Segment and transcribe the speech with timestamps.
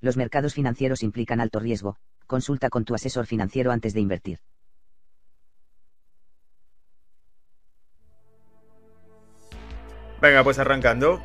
[0.00, 4.40] Los mercados financieros implican alto riesgo, consulta con tu asesor financiero antes de invertir.
[10.20, 11.22] Venga, pues arrancando.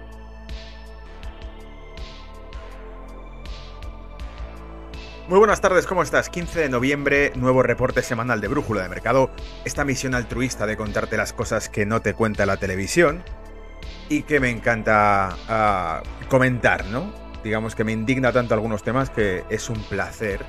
[5.27, 6.29] Muy buenas tardes, ¿cómo estás?
[6.29, 9.31] 15 de noviembre, nuevo reporte semanal de Brújula de Mercado.
[9.63, 13.23] Esta misión altruista de contarte las cosas que no te cuenta la televisión
[14.09, 17.30] y que me encanta ah, comentar, ¿no?
[17.43, 20.45] Digamos que me indigna tanto algunos temas que es un placer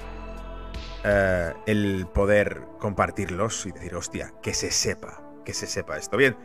[1.05, 6.17] eh, el poder compartirlos y decir, hostia, que se sepa, que se sepa esto.
[6.17, 6.37] Bien,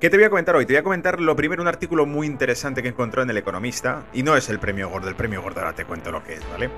[0.00, 0.64] ¿Qué te voy a comentar hoy?
[0.64, 4.06] Te voy a comentar lo primero un artículo muy interesante que encontró en El Economista,
[4.14, 6.50] y no es el premio gordo, el premio gordo ahora te cuento lo que es,
[6.50, 6.70] ¿vale?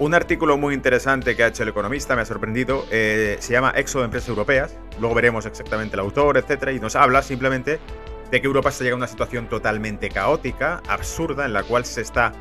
[0.00, 3.70] Un artículo muy interesante que ha hecho El Economista, me ha sorprendido, eh, se llama
[3.76, 7.78] Éxodo de Empresas Europeas, luego veremos exactamente el autor, etcétera, y nos habla simplemente
[8.28, 12.00] de que Europa se llega a una situación totalmente caótica, absurda, en la cual se
[12.00, 12.32] está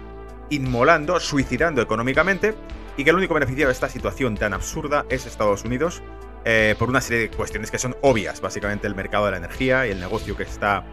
[0.50, 2.56] inmolando, suicidando económicamente,
[2.98, 6.02] y que el único beneficiado de esta situación tan absurda es Estados Unidos,
[6.46, 9.86] eh, por una serie de cuestiones que son obvias, básicamente el mercado de la energía
[9.86, 10.86] y el negocio que está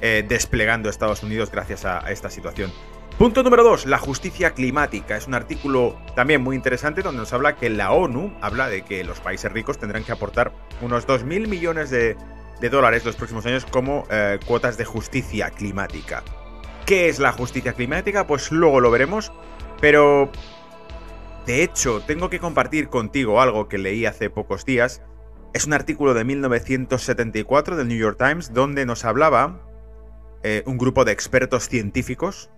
[0.00, 2.72] eh, desplegando Estados Unidos gracias a, esta situación.
[3.18, 5.16] Punto número 2, la justicia climática.
[5.16, 9.04] Es un artículo también muy interesante donde nos habla que la ONU habla de que
[9.04, 12.16] los países ricos tendrán que aportar unos 2.000 millones de,
[12.70, 16.24] dólares los próximos años como eh, cuotas de justicia climática.
[16.86, 18.26] ¿Qué es la justicia climática?
[18.26, 19.32] Pues luego lo veremos,
[19.80, 20.30] pero
[21.46, 25.00] de hecho, tengo que compartir contigo algo que leí hace pocos días.
[25.54, 29.62] Es un artículo de 1974 del New York Times donde nos hablaba
[30.42, 32.50] eh, un grupo de expertos científicos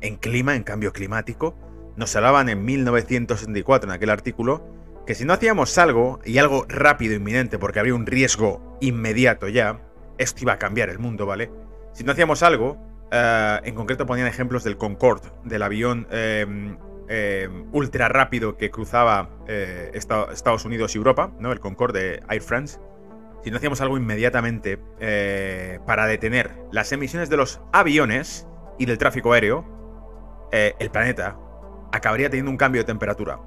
[0.00, 1.54] en clima, en cambio climático.
[1.94, 4.66] Nos hablaban en 1974 en aquel artículo
[5.06, 9.80] que si no hacíamos algo, y algo rápido, inminente, porque habría un riesgo inmediato ya,
[10.16, 11.50] esto iba a cambiar el mundo, ¿vale?
[11.94, 16.76] Si no hacíamos algo, eh, en concreto ponían ejemplos del Concorde, del avión em,
[17.10, 21.52] eh, ultra rápido que cruzaba eh, Estados Unidos y Europa, ¿no?
[21.52, 22.78] El Concorde Air France.
[23.42, 28.46] Si no hacíamos algo inmediatamente eh, para detener las emisiones de los aviones
[28.78, 29.64] y del tráfico aéreo,
[30.52, 31.36] el planeta
[31.92, 33.38] acabaría teniendo un cambio de temperatura.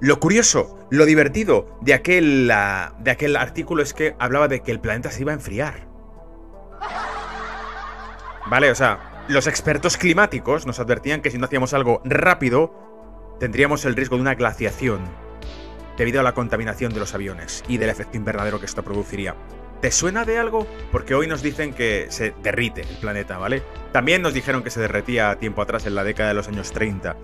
[0.00, 2.52] Lo curioso, lo divertido de aquel,
[2.98, 5.88] de aquel artículo es que hablaba de que el planeta se iba a enfriar.
[8.50, 12.74] Vale, o sea, los expertos climáticos nos advertían que si no hacíamos algo rápido,
[13.38, 15.02] tendríamos el riesgo de una glaciación
[15.96, 19.36] debido a la contaminación de los aviones y del efecto invernadero que esto produciría.
[19.80, 20.66] ¿Te suena de algo?
[20.90, 23.62] Porque hoy nos dicen que se derrite el planeta, ¿vale?
[23.92, 27.16] También nos dijeron que se derretía tiempo atrás, en la década de los años 30.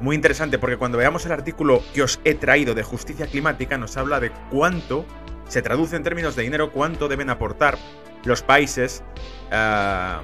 [0.00, 3.96] muy interesante porque cuando veamos el artículo que os he traído de justicia climática, nos
[3.96, 5.06] habla de cuánto
[5.46, 7.78] se traduce en términos de dinero, cuánto deben aportar
[8.24, 9.02] los países
[9.50, 10.22] a,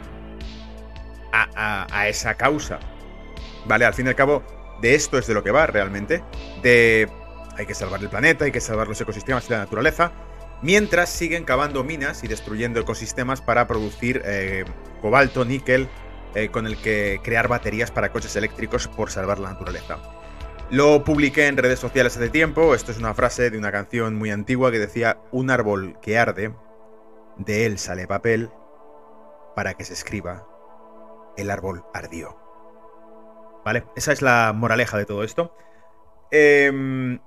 [1.33, 2.79] a esa causa.
[3.67, 3.85] ¿Vale?
[3.85, 4.43] Al fin y al cabo,
[4.81, 6.23] de esto es de lo que va realmente,
[6.63, 7.09] de
[7.57, 10.13] hay que salvar el planeta, hay que salvar los ecosistemas y la naturaleza,
[10.63, 14.65] mientras siguen cavando minas y destruyendo ecosistemas para producir eh,
[15.03, 15.89] cobalto, níquel,
[16.35, 19.99] eh, con el que crear baterías para coches eléctricos por salvar la naturaleza.
[20.71, 24.31] Lo publiqué en redes sociales hace tiempo, esto es una frase de una canción muy
[24.31, 26.53] antigua que decía, un árbol que arde,
[27.39, 28.51] de él sale papel,
[29.55, 30.47] para que se escriba,
[31.37, 32.37] el árbol ardió.
[33.65, 33.85] ¿Vale?
[33.97, 35.55] Esa es la moraleja de todo esto.
[36.31, 37.19] Em,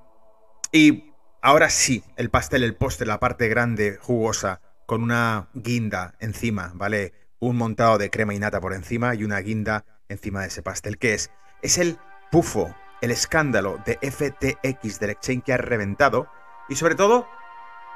[0.71, 6.71] y ahora sí, el pastel, el postre, la parte grande, jugosa, con una guinda encima,
[6.75, 7.13] ¿vale?
[7.39, 10.97] Un montado de crema y nata por encima y una guinda encima de ese pastel.
[10.97, 11.31] ¿Qué es?
[11.61, 11.97] Es el
[12.31, 16.27] pufo, el escándalo de FTX del exchange que ha reventado.
[16.69, 17.27] Y sobre todo,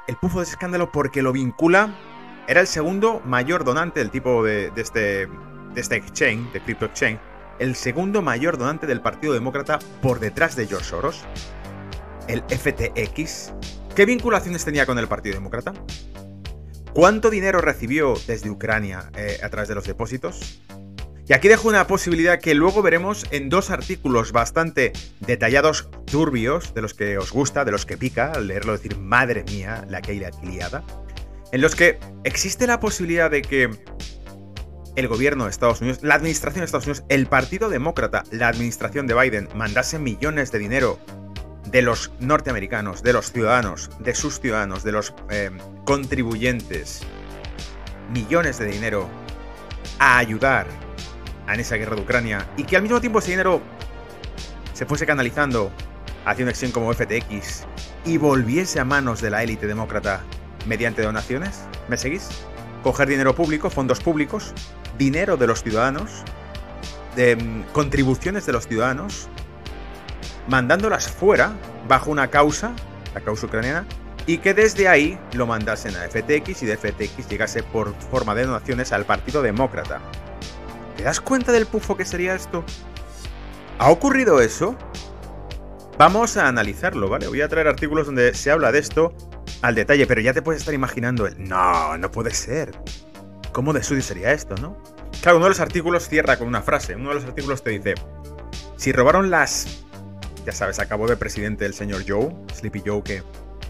[0.08, 1.94] el pufo de ese escándalo porque lo vincula.
[2.48, 7.20] Era el segundo mayor donante del tipo de, este, de este exchange, de Crypto Exchange
[7.58, 11.24] el segundo mayor donante del Partido Demócrata por detrás de George Soros,
[12.28, 13.52] el FTX.
[13.94, 15.72] ¿Qué vinculaciones tenía con el Partido Demócrata?
[16.92, 20.62] ¿Cuánto dinero recibió desde Ucrania eh, a través de los depósitos?
[21.28, 26.82] Y aquí dejo una posibilidad que luego veremos en dos artículos bastante detallados, turbios, de
[26.82, 30.12] los que os gusta, de los que pica, al leerlo decir, madre mía, la que
[30.12, 30.84] hay liada,
[31.50, 33.70] en los que existe la posibilidad de que
[34.94, 39.08] el gobierno de Estados Unidos, la administración de Estados Unidos, el Partido Demócrata, la administración
[39.08, 40.98] de Biden, mandase millones de dinero
[41.66, 45.50] de los norteamericanos, de los ciudadanos, de sus ciudadanos, de los eh,
[45.84, 47.00] contribuyentes,
[48.12, 49.08] millones de dinero
[49.98, 50.85] a ayudar
[51.54, 53.62] en esa guerra de Ucrania y que al mismo tiempo ese dinero
[54.72, 55.70] se fuese canalizando
[56.24, 57.64] hacia una acción como FTX
[58.04, 60.22] y volviese a manos de la élite demócrata
[60.66, 61.62] mediante donaciones?
[61.88, 62.28] ¿Me seguís?
[62.82, 64.52] Coger dinero público, fondos públicos,
[64.98, 66.22] dinero de los ciudadanos,
[67.14, 69.28] de mm, contribuciones de los ciudadanos,
[70.48, 71.52] mandándolas fuera
[71.88, 72.72] bajo una causa,
[73.14, 73.86] la causa ucraniana,
[74.26, 78.44] y que desde ahí lo mandasen a FTX y de FTX llegase por forma de
[78.44, 80.00] donaciones al Partido Demócrata.
[80.96, 82.64] ¿Te das cuenta del pufo que sería esto?
[83.78, 84.76] ¿Ha ocurrido eso?
[85.98, 87.28] Vamos a analizarlo, ¿vale?
[87.28, 89.12] Voy a traer artículos donde se habla de esto
[89.62, 91.48] al detalle, pero ya te puedes estar imaginando el...
[91.48, 92.70] No, no puede ser.
[93.52, 94.76] ¿Cómo de suyo sería esto, no?
[95.22, 96.94] Claro, uno de los artículos cierra con una frase.
[96.94, 97.94] Uno de los artículos te dice,
[98.76, 99.84] si robaron las...
[100.46, 103.22] Ya sabes, acabó de presidente el señor Joe, Sleepy Joe, que,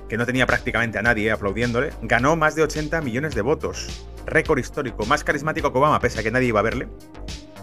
[0.08, 4.58] que no tenía prácticamente a nadie aplaudiéndole, ganó más de 80 millones de votos récord
[4.58, 6.88] histórico, más carismático que Obama, pese a que nadie iba a verle.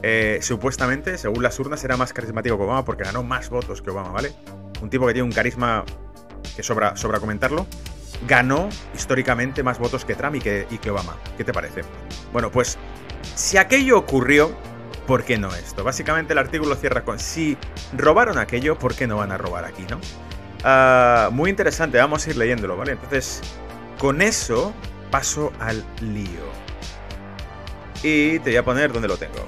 [0.02, 3.92] Eh, supuestamente, según las urnas, era más carismático que Obama porque ganó más votos que
[3.92, 4.34] Obama, ¿vale?
[4.82, 5.86] Un tipo que tiene un carisma
[6.56, 7.66] que sobra, sobra comentarlo.
[8.28, 11.18] Ganó históricamente más votos que Trump y que, y que Obama.
[11.38, 11.82] ¿Qué te parece?
[12.32, 12.78] Bueno, pues
[13.36, 14.52] si aquello ocurrió,
[15.08, 15.84] ¿por qué no esto?
[15.84, 17.58] Básicamente el artículo cierra con si
[17.96, 20.00] robaron aquello, ¿por qué no van a robar aquí, no?
[20.64, 22.94] Ah, muy interesante, vamos a ir leyéndolo, ¿vale?
[22.94, 23.42] Entonces,
[24.00, 24.74] con eso
[25.14, 26.50] paso al lío.
[28.02, 29.48] Y te voy a poner donde lo tengo.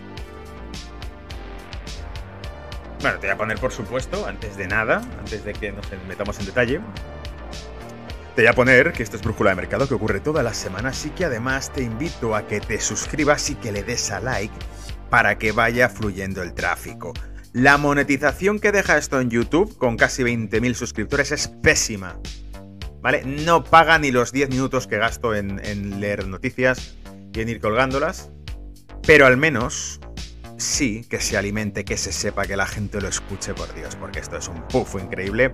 [3.01, 6.37] Bueno, te voy a poner, por supuesto, antes de nada, antes de que nos metamos
[6.37, 6.81] en detalle,
[8.35, 11.03] te voy a poner que esto es Brújula de Mercado que ocurre todas las semanas
[11.07, 14.53] y que además te invito a que te suscribas y que le des a like
[15.09, 17.11] para que vaya fluyendo el tráfico.
[17.53, 22.19] La monetización que deja esto en YouTube con casi 20.000 suscriptores es pésima.
[23.05, 23.21] ¿Vale?
[23.23, 26.95] No paga ni los 10 minutos que gasto en, leer noticias
[27.35, 28.31] y en ir colgándolas,
[29.05, 29.99] pero al menos
[30.57, 34.17] sí que se alimente, que se sepa, que la gente lo escuche, por Dios, porque
[34.17, 35.53] esto es un pufo increíble.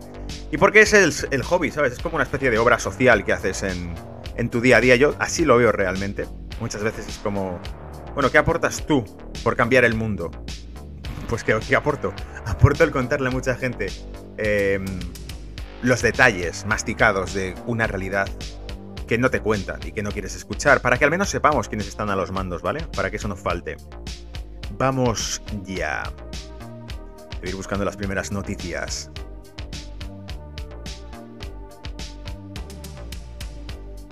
[0.49, 1.91] Y porque es el, hobby, ¿sabes?
[1.91, 3.95] Es como una especie de obra social que haces en,
[4.37, 4.95] en, tu día a día.
[4.95, 6.27] Yo así lo veo realmente.
[6.61, 7.59] Muchas veces es como,
[8.13, 9.03] bueno, ¿qué aportas tú
[9.43, 10.31] por cambiar el mundo?
[11.27, 12.13] Pues ¿qué, qué aporto?
[12.45, 13.87] Aporto el contarle a mucha gente
[14.37, 14.79] eh,
[15.81, 18.27] los detalles masticados de una realidad
[19.07, 21.87] que no te cuentan y que no quieres escuchar, para que al menos sepamos quiénes
[21.87, 22.85] están a los mandos, ¿vale?
[22.95, 23.77] Para que eso no falte.
[24.77, 26.03] Vamos ya.
[27.39, 29.11] Voy a ir buscando las primeras noticias.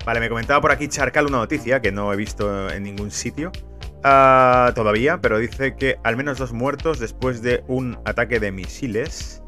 [0.04, 3.52] Vale, me comentaba por aquí Charcal una noticia que no he visto en ningún sitio
[3.98, 9.42] uh, todavía, pero dice que al menos dos muertos después de un ataque de misiles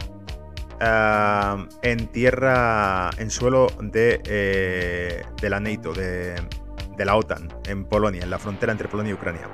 [1.82, 6.34] en tierra, en suelo de, eh, de la NATO, de,
[6.98, 9.48] la OTAN, en Polonia, en la frontera entre Polonia y Ucrania.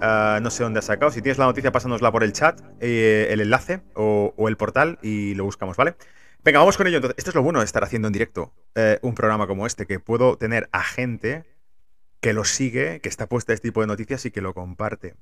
[0.00, 1.10] Ah, no sé dónde ha sacado.
[1.10, 5.34] Si tienes la noticia, pásanosla por el chat, eh, el enlace o, el portal y
[5.34, 5.96] lo buscamos, ¿vale?
[6.44, 6.96] Venga, vamos con ello.
[6.98, 9.86] Entonces, esto es lo bueno de estar haciendo en directo eh, un programa como este,
[9.86, 11.44] que puedo tener a gente
[12.20, 15.14] que lo sigue, que está puesta a este tipo de noticias y que lo comparte.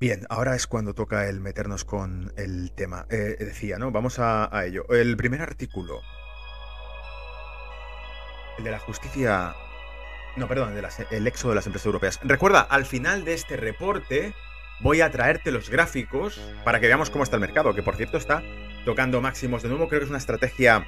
[0.00, 3.06] Bien, ahora es cuando toca el meternos con el tema.
[3.10, 3.90] Eh, decía, ¿no?
[3.90, 4.86] Vamos a, ello.
[4.90, 6.02] El primer artículo.
[8.58, 9.54] El de la justicia.
[10.36, 10.74] No, perdón,
[11.10, 12.20] el éxodo de las empresas europeas.
[12.22, 14.34] Recuerda, al final de este reporte
[14.80, 18.18] voy a traerte los gráficos para que veamos cómo está el mercado, que por cierto
[18.18, 18.44] está
[18.84, 19.88] tocando máximos de nuevo.
[19.88, 20.86] Creo que es una estrategia.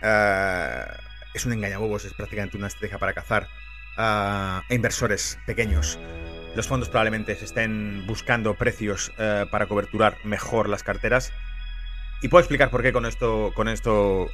[0.00, 0.84] Eh,
[1.34, 3.48] es un engañabobos, es prácticamente una estrategia para cazar
[3.96, 5.98] a inversores pequeños
[6.54, 11.32] los fondos probablemente se estén buscando precios eh, para coberturar mejor las carteras.
[12.22, 14.28] Y puedo explicar por qué con esto, con esto,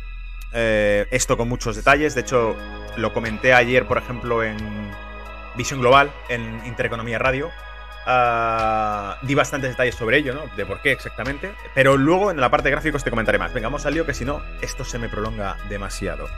[0.52, 2.14] eh, esto con muchos detalles.
[2.14, 2.56] De hecho,
[2.96, 4.56] lo comenté ayer, por ejemplo, en
[5.56, 7.50] Visión Global, en Intereconomía Radio.
[8.06, 10.42] Ah, di bastantes detalles sobre ello, ¿no?
[10.56, 11.52] De por qué exactamente.
[11.74, 13.52] Pero luego en la parte de gráficos te comentaré más.
[13.52, 16.28] Venga, vamos al lío que si no, esto se me prolonga demasiado.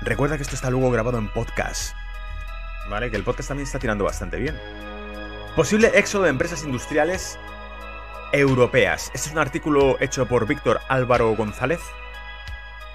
[0.00, 1.94] Recuerda que esto está luego grabado en podcast.
[2.88, 3.10] ¿Vale?
[3.10, 4.58] Que el podcast también está tirando bastante bien.
[5.56, 7.38] Posible éxodo de empresas industriales
[8.32, 9.10] europeas.
[9.14, 11.80] Este es un artículo hecho por Víctor Álvaro González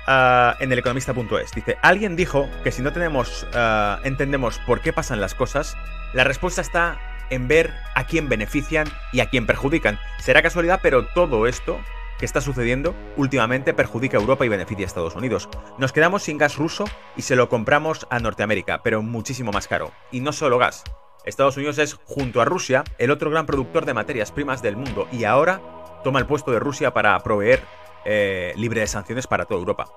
[0.08, 1.51] uh, en el economista.es.
[1.51, 5.77] Dice, alguien dijo que si no tenemos, uh, entendemos por qué pasan las cosas,
[6.13, 10.00] la respuesta está en ver a quién benefician y a quién perjudican.
[10.20, 11.79] Será casualidad, pero todo esto
[12.17, 15.50] que está sucediendo últimamente perjudica a Europa y beneficia a Estados Unidos.
[15.77, 19.91] Nos quedamos sin gas ruso y se lo compramos a Norteamérica, pero muchísimo más caro.
[20.12, 20.83] Y no solo gas.
[21.25, 25.07] Estados Unidos es, junto a Rusia, el otro gran productor de materias primas del mundo
[25.12, 25.62] y ahora
[26.03, 27.62] toma el puesto de Rusia para proveer
[28.05, 29.89] eh, libre de sanciones para toda Europa.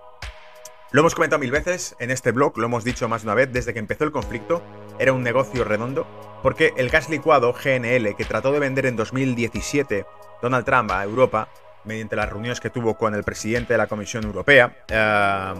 [0.92, 3.52] Lo hemos comentado mil veces en este blog, lo hemos dicho más de una vez,
[3.52, 4.60] desde que empezó el conflicto,
[4.98, 6.04] era un negocio redondo,
[6.42, 10.04] porque el gas licuado GNL que trató de vender en 2017
[10.42, 11.48] Donald Trump a Europa,
[11.84, 15.54] mediante las reuniones que tuvo con el presidente de la Comisión Europea eh,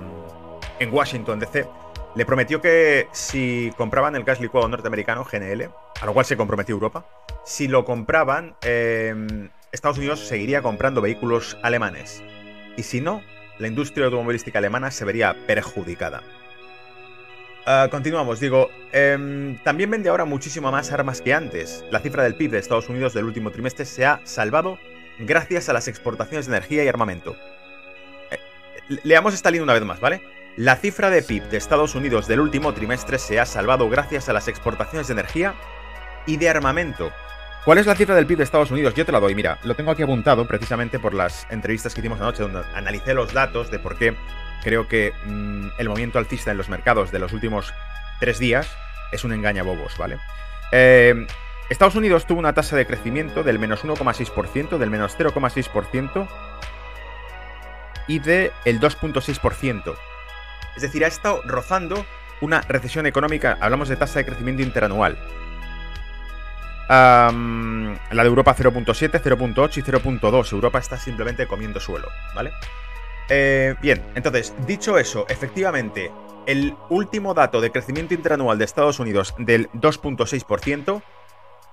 [0.79, 1.67] en Washington DC,
[2.15, 6.75] le prometió que si compraban el gas licuado norteamericano GNL, a lo cual se comprometió
[6.75, 7.07] Europa,
[7.45, 12.23] si lo compraban, eh, Estados Unidos seguiría comprando vehículos alemanes.
[12.77, 13.23] Y si no,
[13.59, 16.23] la industria automovilística alemana se vería perjudicada.
[17.67, 18.71] Ah, continuamos, digo,
[19.63, 21.85] también vende ahora muchísimo más armas que antes.
[21.91, 24.79] La cifra del PIB de Estados Unidos del último trimestre se ha salvado
[25.21, 27.37] gracias a las exportaciones de energía y armamento.
[28.31, 28.39] Eh,
[29.05, 30.23] leamos esta línea una vez más, ¿vale?
[30.57, 34.33] La cifra de PIB de Estados Unidos del último trimestre se ha salvado gracias a
[34.33, 35.55] las exportaciones de energía
[36.27, 37.13] y de armamento.
[37.65, 38.95] ¿Cuál es la cifra del PIB de Estados Unidos?
[38.95, 42.21] Yo te la doy, mira, lo tengo aquí apuntado precisamente por las entrevistas que hicimos
[42.21, 44.17] anoche, donde analicé los datos de por qué
[44.63, 47.73] creo que mm, el movimiento alcista en los mercados de los últimos
[48.19, 48.69] tres días
[49.13, 50.19] es un engañabobos, ¿vale?
[50.73, 51.27] Eh,
[51.71, 56.29] Estados Unidos tuvo una tasa de crecimiento del menos 1,6%, del menos 0,6%
[58.09, 59.95] y del 2,6%.
[60.75, 62.05] Es decir, ha estado rozando
[62.41, 65.17] una recesión económica, hablamos de tasa de crecimiento interanual,
[66.89, 70.53] la de Europa 0.7, 0.8 y 0.2.
[70.53, 72.51] Europa está simplemente comiendo suelo, ¿vale?
[73.29, 76.11] Eh, bien, entonces, dicho eso, efectivamente,
[76.47, 81.01] el último dato de crecimiento interanual de Estados Unidos del 2.6%,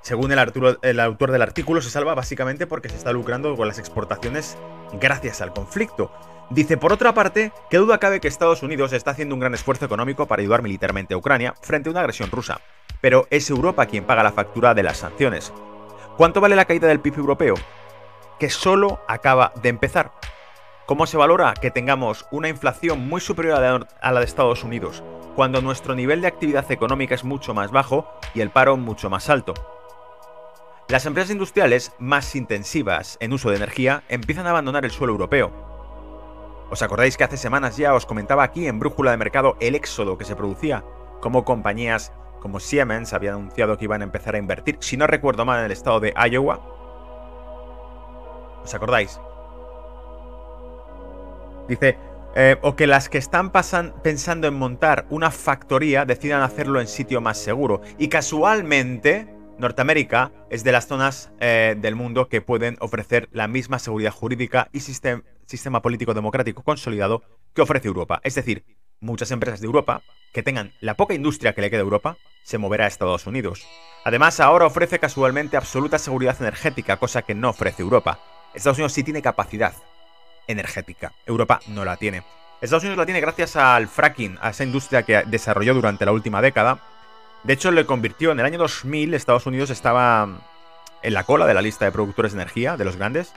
[0.08, 4.58] según el, autor del artículo, se salva básicamente porque se está lucrando con las exportaciones
[4.94, 6.12] gracias al conflicto.
[6.50, 9.86] Dice, por otra parte, qué duda cabe que Estados Unidos está haciendo un gran esfuerzo
[9.86, 12.62] económico para ayudar militarmente a Ucrania frente a una agresión rusa
[13.02, 15.54] pero es Europa quien paga la factura de las sanciones.
[16.18, 17.56] ¿Cuánto vale la caída del PIB europeo?
[18.40, 20.12] Que solo acaba de empezar.
[20.86, 25.04] ¿Cómo se valora que tengamos una inflación muy superior a la de Estados Unidos,
[25.36, 29.30] cuando nuestro nivel de actividad económica es mucho más bajo y el paro mucho más
[29.30, 29.54] alto?
[30.90, 35.52] Las empresas industriales más intensivas en uso de energía empiezan a abandonar el suelo europeo.
[36.70, 40.18] ¿Os acordáis que hace semanas ya os comentaba aquí en Brújula de Mercado el éxodo
[40.18, 40.86] que se producía?
[41.20, 45.44] Como compañías como Siemens había anunciado que iban a empezar a invertir, si no recuerdo
[45.44, 46.62] mal, en el estado de Iowa.
[48.64, 49.20] ¿Os acordáis?
[51.68, 51.98] Dice,
[52.34, 57.20] eh, o que las que están pensando en montar una factoría decidan hacerlo en sitio
[57.20, 57.82] más seguro.
[57.98, 63.80] Y casualmente, Norteamérica es de las zonas eh, del mundo que pueden ofrecer la misma
[63.80, 67.24] seguridad jurídica y sistema político democrático consolidado
[67.54, 68.20] que ofrece Europa.
[68.24, 68.64] Es decir,
[69.00, 72.60] muchas empresas de Europa que tengan la poca industria que le queda a Europa se
[72.60, 73.66] moverá a Estados Unidos.
[74.06, 78.20] Además, ahora ofrece casualmente absoluta seguridad energética, cosa que no ofrece Europa.
[78.54, 79.74] Estados Unidos sí tiene capacidad
[80.48, 82.24] energética, Europa no la tiene.
[82.62, 86.42] Estados Unidos la tiene gracias al fracking, a esa industria que desarrolló durante la última
[86.42, 86.80] década.
[87.44, 90.28] De hecho, le convirtió en el año 2000, Estados Unidos estaba
[91.02, 93.34] en la cola de la lista de productores de energía, de los grandes,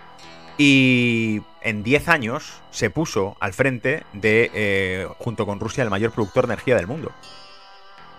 [0.58, 6.12] y en 10 años se puso al frente de, eh, junto con Rusia, el mayor
[6.12, 7.12] productor de energía del mundo.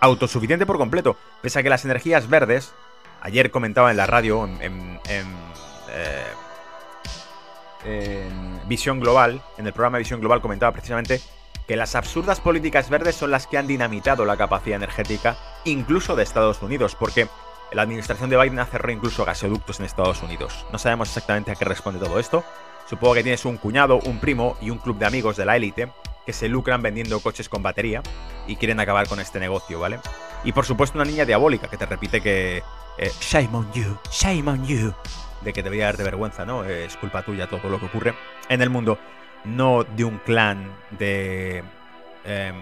[0.00, 2.72] Autosuficiente por completo, pese a que las energías verdes,
[3.20, 6.24] ayer comentaba en la radio, en, eh,
[7.84, 11.20] en Visión Global, en el programa Visión Global comentaba precisamente
[11.66, 16.22] que las absurdas políticas verdes son las que han dinamitado la capacidad energética, incluso de
[16.22, 17.28] Estados Unidos, porque
[17.72, 20.66] la administración de Biden ha incluso gasoductos en Estados Unidos.
[20.72, 22.44] No sabemos exactamente a qué responde todo esto.
[22.88, 25.88] Supongo que tienes un cuñado, un primo y un club de amigos de la élite
[26.26, 28.02] que se lucran vendiendo coches con batería
[28.46, 29.98] y quieren acabar con este negocio, ¿vale?
[30.44, 32.62] Y por supuesto una niña diabólica que te repite que...
[32.98, 34.92] Eh, shame on you, shame on you.
[35.40, 36.64] De que debería darte vergüenza, ¿no?
[36.64, 38.14] Es culpa tuya todo lo que ocurre
[38.48, 38.98] en el mundo.
[39.44, 41.62] No de un clan de...
[42.24, 42.52] Eh,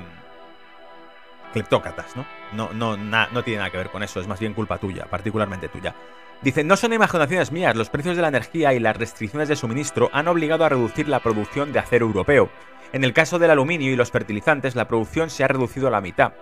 [2.17, 2.27] ¿no?
[2.53, 5.69] No, no, no tiene nada que ver con eso, es más bien culpa tuya, particularmente
[5.69, 5.95] tuya.
[6.43, 10.09] Dice, no son imaginaciones mías, los precios de la energía y las restricciones de suministro
[10.13, 12.49] han obligado a reducir la producción de acero europeo.
[12.93, 16.01] En el caso del aluminio y los fertilizantes, la producción se ha reducido a la
[16.01, 16.33] mitad.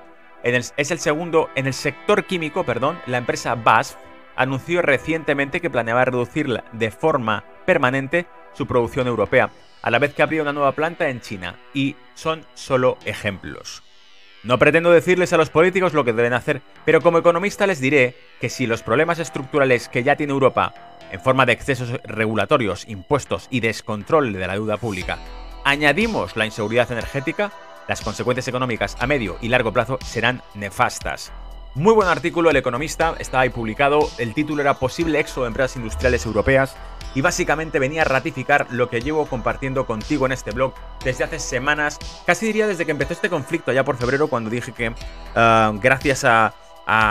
[0.42, 3.96] es el segundo, en el sector químico, perdón, la empresa BASF
[4.36, 9.50] anunció recientemente que planeaba reducir de forma permanente su producción europea,
[9.82, 11.56] a la vez que abría una nueva planta en China.
[11.74, 13.82] Y son solo ejemplos
[14.42, 18.16] No pretendo decirles a los políticos lo que deben hacer, pero como economista les diré
[18.40, 20.74] que si los problemas estructurales que ya tiene Europa,
[21.10, 25.18] en forma de excesos regulatorios, impuestos y descontrol de la deuda pública,
[25.64, 27.52] añadimos la inseguridad energética,
[27.88, 31.32] las consecuencias económicas a medio y largo plazo serán nefastas.
[31.74, 35.76] Muy buen artículo, El Economista, estaba ahí publicado, el título era Posible éxodo de empresas
[35.76, 36.76] industriales europeas
[37.14, 40.74] y básicamente venía a ratificar lo que llevo compartiendo contigo en este blog
[41.04, 44.72] desde hace semanas, casi diría desde que empezó este conflicto allá por febrero cuando dije
[44.72, 44.94] que
[45.34, 46.54] ah, gracias a,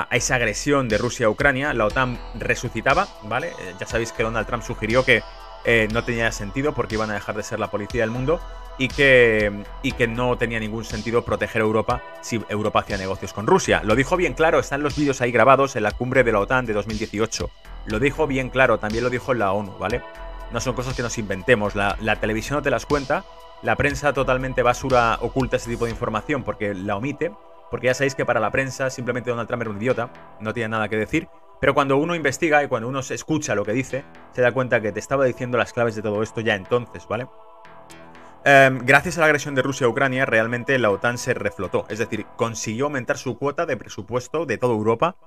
[0.10, 3.50] esa agresión de Rusia a Ucrania la OTAN resucitaba, ¿vale?
[3.50, 5.22] Eh, ya sabéis que Donald Trump sugirió que
[5.66, 8.39] eh, no tenía sentido porque iban a dejar de ser la policía del mundo
[8.77, 13.34] y que, y que no tenía ningún sentido proteger a Europa si Europa hacía negocios
[13.34, 13.81] con Rusia.
[13.84, 16.65] Lo dijo bien claro, están los vídeos ahí grabados en la cumbre de la OTAN
[16.65, 17.50] de 2018.
[17.88, 20.01] Lo dijo bien claro, también lo dijo la ONU, ¿vale?
[20.51, 23.25] No son cosas que nos inventemos, la, televisión no te las cuenta,
[23.63, 27.31] la prensa totalmente basura oculta ese tipo de información porque la omite,
[27.69, 30.69] porque ya sabéis que para la prensa simplemente Donald Trump era un idiota, no tiene
[30.69, 31.27] nada que decir,
[31.60, 34.91] pero cuando uno investiga y cuando uno escucha lo que dice, se da cuenta que
[34.91, 37.27] te estaba diciendo las claves de todo esto ya entonces, ¿vale?
[38.50, 41.86] Em, gracias a la agresión de Rusia a Ucrania, realmente la OTAN se reflotó.
[41.89, 45.18] Es decir, consiguió aumentar su cuota de presupuesto de toda Europa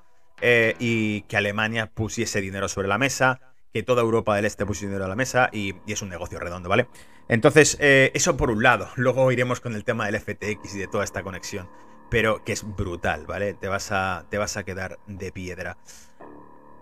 [0.41, 3.39] eh, y que Alemania pusiese dinero sobre la mesa,
[3.75, 6.71] que toda Europa del Este pusiese dinero a la mesa y, es un negocio redondo,
[6.71, 6.89] ¿vale?
[7.29, 8.89] Entonces, eh, eso por un lado.
[8.97, 11.69] Luego iremos con el tema del FTX y de toda esta conexión.
[12.09, 13.53] Pero que es brutal, ¿vale?
[13.53, 15.77] Te vas a, te vas a quedar de piedra.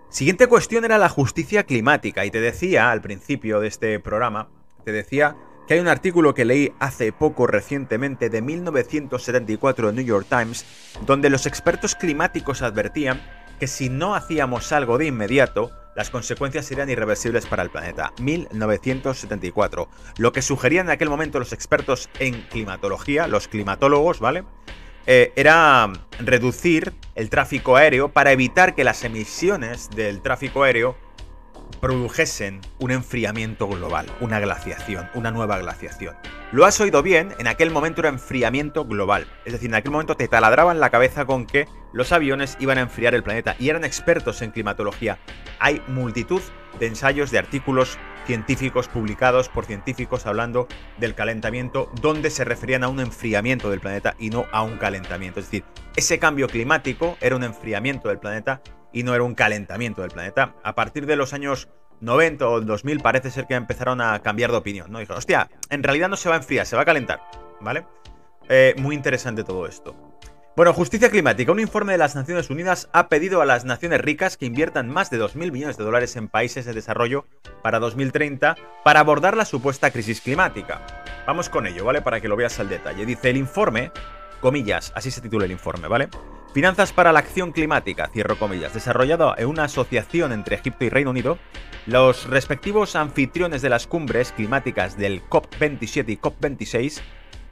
[0.08, 2.24] Siguiente cuestión era la justicia climática.
[2.24, 4.50] Y te decía al principio de este programa,
[4.84, 5.36] te decía
[5.68, 10.64] que hay un artículo que leí hace poco recientemente de 1974 en New York Times,
[11.04, 13.20] donde los expertos climáticos advertían
[13.60, 18.14] que si no hacíamos algo de inmediato, las consecuencias serían irreversibles para el planeta.
[18.18, 19.90] 1974.
[20.16, 24.44] Lo que sugerían en aquel momento los expertos en climatología, los climatólogos, ¿vale?
[25.06, 30.96] Eh, era reducir el tráfico aéreo para evitar que las emisiones del tráfico aéreo
[31.80, 36.16] produjesen un enfriamiento global, una glaciación, una nueva glaciación.
[36.52, 39.26] Lo has oído bien, en aquel momento era enfriamiento global.
[39.44, 42.82] Es decir, en aquel momento te taladraban la cabeza con que los aviones iban a
[42.82, 45.18] enfriar el planeta y eran expertos en climatología.
[45.58, 46.42] Hay multitud
[46.78, 52.88] de ensayos, de artículos científicos publicados por científicos hablando del calentamiento, donde se referían a
[52.88, 55.40] un enfriamiento del planeta y no a un calentamiento.
[55.40, 55.64] Es decir,
[55.96, 58.60] ese cambio climático era un enfriamiento del planeta
[58.92, 60.54] y no era un calentamiento del planeta.
[60.62, 61.68] A partir de los años
[62.00, 64.98] 90 o 2000 parece ser que empezaron a cambiar de opinión, ¿no?
[64.98, 67.20] Dijo, hostia, en realidad no se va a enfriar, se va a calentar,
[67.60, 67.86] ¿vale?
[68.48, 69.94] Eh, muy interesante todo esto.
[70.58, 71.52] Bueno, justicia climática.
[71.52, 75.08] Un informe de las Naciones Unidas ha pedido a las naciones ricas que inviertan más
[75.08, 77.26] de 2.000 millones de dólares en países de desarrollo
[77.62, 80.84] para 2030 para abordar la supuesta crisis climática.
[81.28, 82.02] Vamos con ello, ¿vale?
[82.02, 83.06] Para que lo veas al detalle.
[83.06, 83.92] Dice el informe,
[84.40, 86.08] comillas, así se titula el informe, ¿vale?
[86.54, 91.10] Finanzas para la Acción Climática, cierro comillas, desarrollado en una asociación entre Egipto y Reino
[91.10, 91.38] Unido,
[91.86, 97.00] los respectivos anfitriones de las cumbres climáticas del COP27 y COP26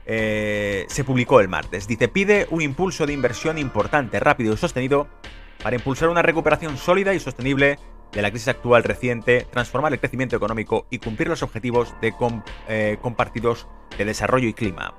[0.05, 1.87] eh, se publicó el martes.
[1.87, 5.07] Dice, pide un impulso de inversión importante, rápido y sostenido
[5.61, 7.77] para impulsar una recuperación sólida y sostenible
[8.11, 12.13] de la crisis actual reciente, transformar el crecimiento económico y cumplir los objetivos de
[12.67, 14.93] eh, compartidos de desarrollo y clima.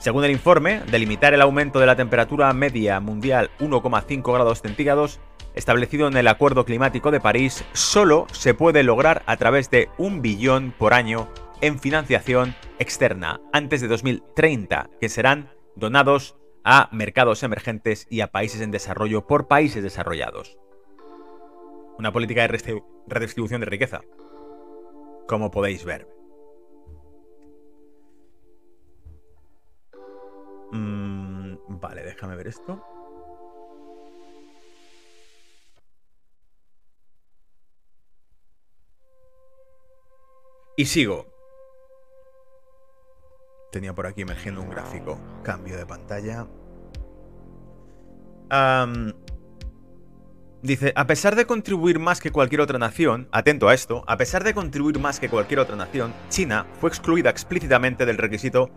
[0.00, 5.20] Según el informe, delimitar el aumento de la temperatura media mundial 1,5 grados centígrados,
[5.54, 10.22] establecido en el Acuerdo Climático de París, solo se puede lograr a través de un
[10.22, 11.28] billón por año
[11.60, 16.34] en financiación externa antes de 2030, que serán donados
[16.64, 20.56] a mercados emergentes y a países en desarrollo por países desarrollados.
[21.98, 24.00] Una política de redistribución de riqueza,
[25.28, 26.19] como podéis ver.
[31.80, 32.84] Vale, déjame ver esto.
[40.76, 41.26] Y sigo.
[43.70, 45.18] Tenía por aquí emergiendo un gráfico.
[45.42, 46.46] Cambio de pantalla.
[50.62, 54.42] dice, a pesar de contribuir más que cualquier otra nación, atento a esto, a pesar
[54.42, 58.70] de contribuir más que cualquier otra nación, China fue excluida explícitamente del requisito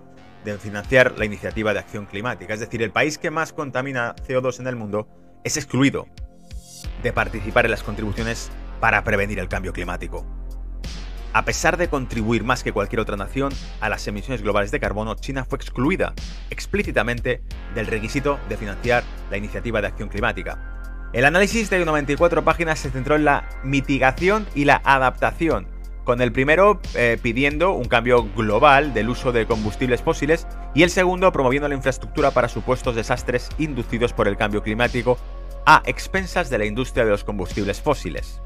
[0.43, 2.53] de financiar la iniciativa de acción climática.
[2.53, 5.07] Es decir, el país que más contamina CO2 en el mundo
[5.43, 6.07] es excluido
[7.01, 10.25] de participar en las contribuciones para prevenir el cambio climático.
[11.33, 13.51] A pesar de contribuir más que cualquier otra nación
[13.81, 16.13] a las emisiones globales de carbono, China fue excluida
[16.51, 17.41] explícitamente
[17.73, 21.09] del requisito de financiar la iniciativa de acción climática.
[21.11, 25.72] El análisis de 94 páginas se centró en la mitigación y la adaptación
[26.03, 30.89] con el primero eh, pidiendo un cambio global del uso de combustibles fósiles y el
[30.89, 35.17] segundo promoviendo la infraestructura para supuestos desastres inducidos por el cambio climático
[35.65, 38.41] a expensas de la industria de los combustibles fósiles.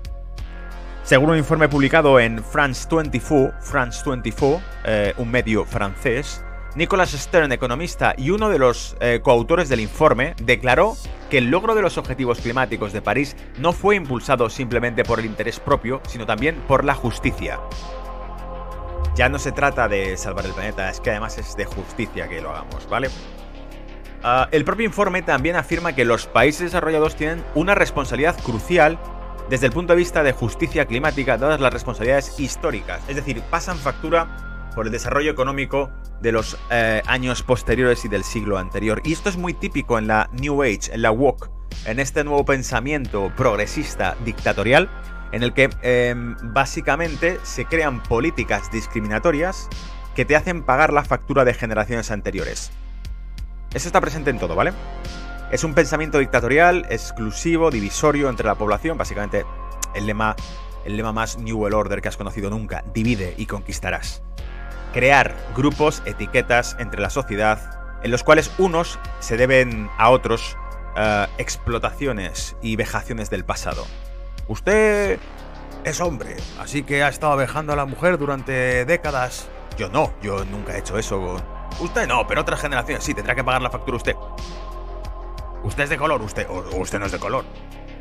[1.04, 6.43] Según un informe publicado en France 24, France 24 eh, un medio francés,
[6.78, 10.96] Nicholas Stern, economista y uno de los eh, coautores del informe, declaró
[11.28, 15.26] que el logro de los objetivos climáticos de París no fue impulsado simplemente por el
[15.26, 17.60] interés propio, sino también por la justicia.
[19.16, 22.42] Ya no se trata de salvar el planeta, es que además es de justicia que
[22.42, 23.10] lo hagamos, ¿vale?
[24.22, 29.00] Ah, el propio informe también afirma que los países desarrollados tienen una responsabilidad crucial
[29.50, 33.78] desde el punto de vista de justicia climática, dadas las responsabilidades históricas, es decir, pasan
[33.80, 35.90] factura por el desarrollo económico
[36.21, 39.01] de los eh, años posteriores y del siglo anterior.
[39.03, 41.49] Y esto es muy típico en la New Age, en la Woke,
[41.86, 44.89] en este nuevo pensamiento progresista dictatorial,
[45.32, 49.67] en el que em, básicamente se crean políticas discriminatorias
[50.15, 52.71] que te hacen pagar la factura de generaciones anteriores.
[53.73, 54.73] Eso está presente en todo, ¿vale?
[55.51, 59.45] Es un pensamiento dictatorial, exclusivo, divisorio entre la población, básicamente
[59.93, 60.36] el lema,
[60.86, 64.23] el lema más New World Order que has conocido nunca, divide y conquistarás
[64.93, 70.58] crear grupos, etiquetas entre la sociedad, en los cuales unos se deben a otros
[70.95, 73.86] eh, explotaciones y vejaciones del pasado.
[74.47, 75.19] Usted
[75.84, 79.47] es hombre, así que ha estado vejando a la mujer durante décadas.
[79.78, 81.38] Yo no, yo nunca he hecho eso.
[81.80, 84.15] Usted no, pero otras generaciones sí, tendrá que pagar la factura usted.
[85.63, 87.45] Usted es de color, usted, o usted no es de color.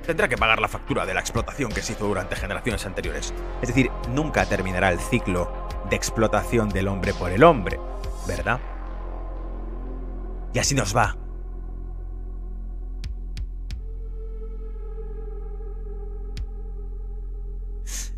[0.06, 3.34] Tendrá que pagar la factura de la explotación que se hizo durante generaciones anteriores.
[3.60, 7.78] Es decir, nunca terminará el ciclo de explotación del hombre por el hombre,
[8.26, 8.60] ¿verdad?
[10.52, 11.16] Y así nos va.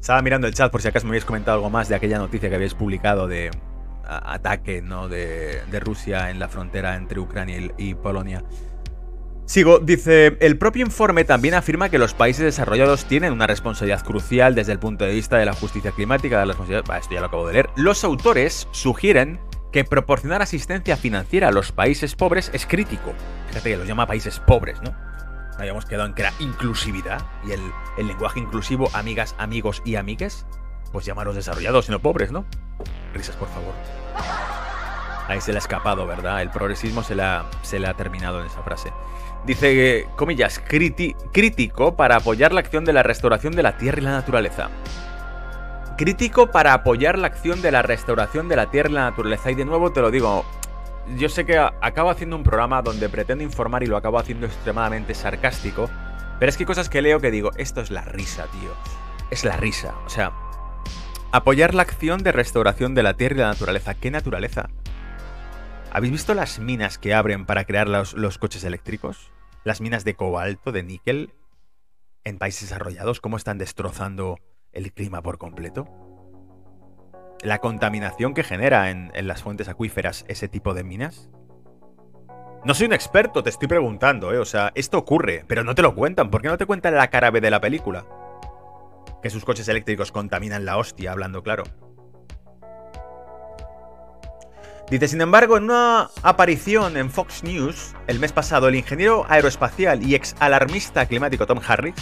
[0.00, 2.48] Estaba mirando el chat por si acaso me habéis comentado algo más de aquella noticia
[2.48, 3.50] que habéis publicado de
[4.08, 5.08] ataque ¿no?
[5.08, 8.42] de, Rusia en la frontera entre Ucrania y Polonia.
[9.48, 14.54] Sigo, dice, el propio informe también afirma que los países desarrollados tienen una responsabilidad crucial
[14.54, 17.54] desde el punto de vista de la justicia climática, la esto ya lo acabo de
[17.54, 17.70] leer.
[17.74, 19.40] Los autores sugieren
[19.72, 23.14] que proporcionar asistencia financiera a los países pobres es crítico.
[23.48, 24.94] Fíjate que los llama países pobres, ¿no?
[25.58, 27.62] Habíamos quedado en que era inclusividad y el,
[27.96, 30.44] el lenguaje inclusivo, amigas, amigos y amigues,
[30.92, 32.44] pues llamarlos desarrollados, sino pobres, ¿no?
[33.14, 33.72] Risas, por favor.
[35.26, 36.42] Ahí se le ha escapado, ¿verdad?
[36.42, 37.16] El progresismo se
[37.62, 38.92] se le ha terminado en esa frase.
[39.46, 44.10] Dice, comillas, crítico para apoyar la acción de la restauración de la tierra y la
[44.10, 44.68] naturaleza.
[45.96, 49.50] Crítico para apoyar la acción de la restauración de la tierra y la naturaleza.
[49.50, 50.44] Y de nuevo te lo digo,
[51.16, 55.14] yo sé que acabo haciendo un programa donde pretendo informar y lo acabo haciendo extremadamente
[55.14, 55.88] sarcástico,
[56.38, 58.70] pero es que hay cosas que leo que digo, esto es la risa, tío.
[59.30, 59.94] Es la risa.
[60.06, 60.32] O sea,
[61.32, 63.94] apoyar la acción de restauración de la tierra y la naturaleza.
[63.94, 64.68] ¿Qué naturaleza?
[65.90, 69.32] ¿Habéis visto las minas que abren para crear los, coches eléctricos?
[69.64, 71.32] Las minas de cobalto, de níquel,
[72.24, 74.38] en países desarrollados, cómo están destrozando
[74.72, 75.88] el clima por completo.
[77.42, 81.30] La contaminación que genera en, las fuentes acuíferas ese tipo de minas.
[82.64, 84.38] No soy un experto, te estoy preguntando, ¿eh?
[84.38, 86.30] O sea, esto ocurre, pero no te lo cuentan.
[86.30, 88.04] ¿Por qué no te cuentan la cara B de la película?
[89.22, 91.64] Que sus coches eléctricos contaminan la hostia, hablando claro.
[94.90, 100.02] Dice, sin embargo, en una aparición en Fox News el mes pasado, el ingeniero aeroespacial
[100.02, 101.94] y ex alarmista climático Tom Harris,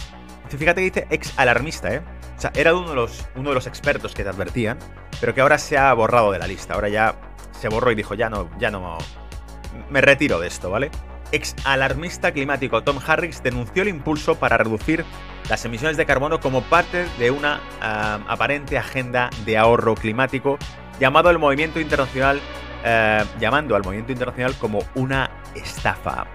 [0.47, 2.01] fíjate que dice ex alarmista, ¿eh?
[2.37, 4.77] O sea, era uno de, los, uno de los expertos que te advertían,
[5.19, 6.75] pero que ahora se ha borrado de la lista.
[6.75, 7.15] Ahora ya
[7.59, 8.97] se borró y dijo, ya no, ya no,
[9.89, 10.89] me retiro de esto, ¿vale?
[11.33, 15.03] Ex alarmista climático Tom Harris denunció el impulso para reducir
[15.49, 20.57] las emisiones de carbono como parte de una ah, aparente agenda de ahorro climático
[21.01, 22.39] llamado el Movimiento Internacional
[22.89, 26.25] eh, llamando al movimiento internacional como una estafa.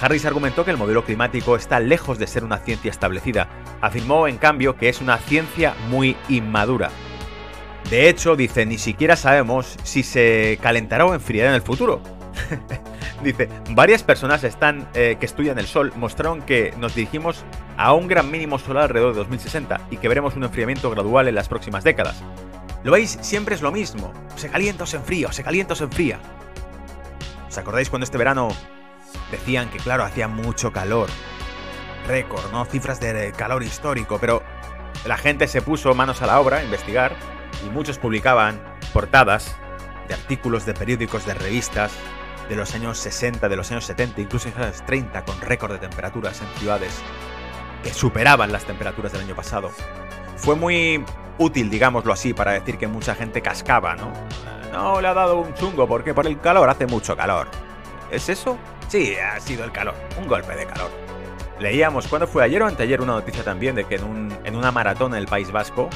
[0.00, 3.46] Harris argumentó que el modelo climático está lejos de ser una ciencia establecida.
[3.82, 6.88] Afirmó, en cambio, que es una ciencia muy inmadura.
[7.90, 12.00] De hecho, dice, ni siquiera sabemos si se calentará o enfriará en el futuro.
[13.22, 14.42] dice, varias personas
[14.94, 17.44] eh, que estudian el Sol mostraron que nos dirigimos
[17.76, 21.34] a un gran mínimo solar alrededor de 2060 y que veremos un enfriamiento gradual en
[21.34, 22.22] las próximas décadas.
[22.84, 23.18] ¿Lo veis?
[23.20, 24.12] Siempre es lo mismo.
[24.36, 26.18] Se calienta o se enfría, se calienta o se enfría.
[27.48, 28.48] ¿Os acordáis cuando este verano
[29.30, 31.08] decían que, claro, hacía mucho calor?
[32.08, 32.64] Récord, ¿no?
[32.64, 34.42] Cifras de calor histórico, pero
[35.06, 37.14] la gente se puso manos a la obra a investigar
[37.64, 38.60] y muchos publicaban
[38.92, 39.54] portadas
[40.08, 41.92] de artículos de periódicos, de revistas
[42.48, 45.72] de los años 60, de los años 70, incluso en los años 30, con récord
[45.72, 47.00] de temperaturas en ciudades
[47.84, 49.70] que superaban las temperaturas del año pasado
[50.42, 51.04] fue muy
[51.38, 54.12] útil, digámoslo así, para decir que mucha gente cascaba, ¿no?
[54.72, 57.46] No le ha dado un chungo porque por el calor hace mucho calor.
[58.10, 58.58] ¿Es eso?
[58.88, 60.90] Sí, ha sido el calor, un golpe de calor.
[61.60, 64.72] Leíamos, ¿cuándo fue ayer o anteayer una noticia también de que en, un, en una
[64.72, 65.88] maratón en el País Vasco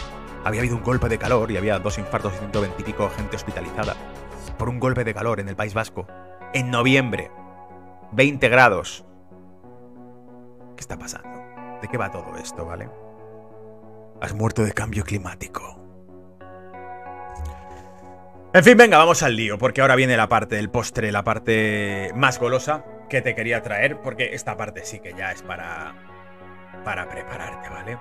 [0.44, 3.34] había habido un golpe de calor y había dos infartos y 120 y pico gente
[3.34, 3.96] hospitalizada
[4.56, 6.06] por un golpe de calor en el País Vasco.
[6.54, 7.32] En noviembre.
[8.12, 9.04] 20 grados.
[10.76, 11.42] ¿Qué está pasando?
[11.82, 12.88] ¿De qué va todo esto, vale?
[14.20, 15.80] Has muerto de cambio climático.
[18.52, 22.10] En fin, venga, vamos al lío, porque ahora viene la parte del postre, la parte
[22.14, 25.94] más golosa que te quería traer, porque esta parte sí que ya es para
[26.84, 27.98] para prepararte, ¿vale?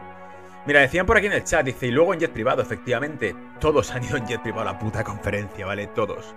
[0.65, 3.91] Mira, decían por aquí en el chat, dice, y luego en jet privado, efectivamente, todos
[3.91, 5.88] han ido en jet privado a la puta conferencia, ¿vale?
[5.88, 6.36] Todos.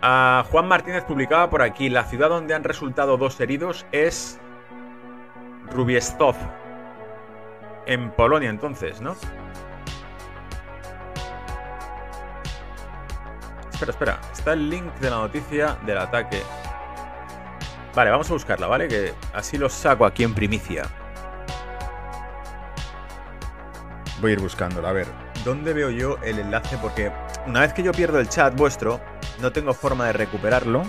[0.00, 4.40] Juan Martínez publicaba por aquí, la ciudad donde han resultado dos heridos es
[5.70, 6.34] Rubiestov,
[7.86, 9.16] en Polonia entonces, ¿no?
[13.72, 16.40] Espera, espera, está el link de la noticia del ataque.
[17.94, 18.88] Vale, vamos a buscarla, ¿vale?
[18.88, 20.84] Que así lo saco aquí en primicia.
[24.20, 25.08] Voy a ir buscándola, a ver.
[25.44, 26.78] ¿Dónde veo yo el enlace?
[26.78, 27.10] Porque
[27.46, 29.00] una vez que yo pierdo el chat vuestro,
[29.40, 30.84] no tengo forma de recuperarlo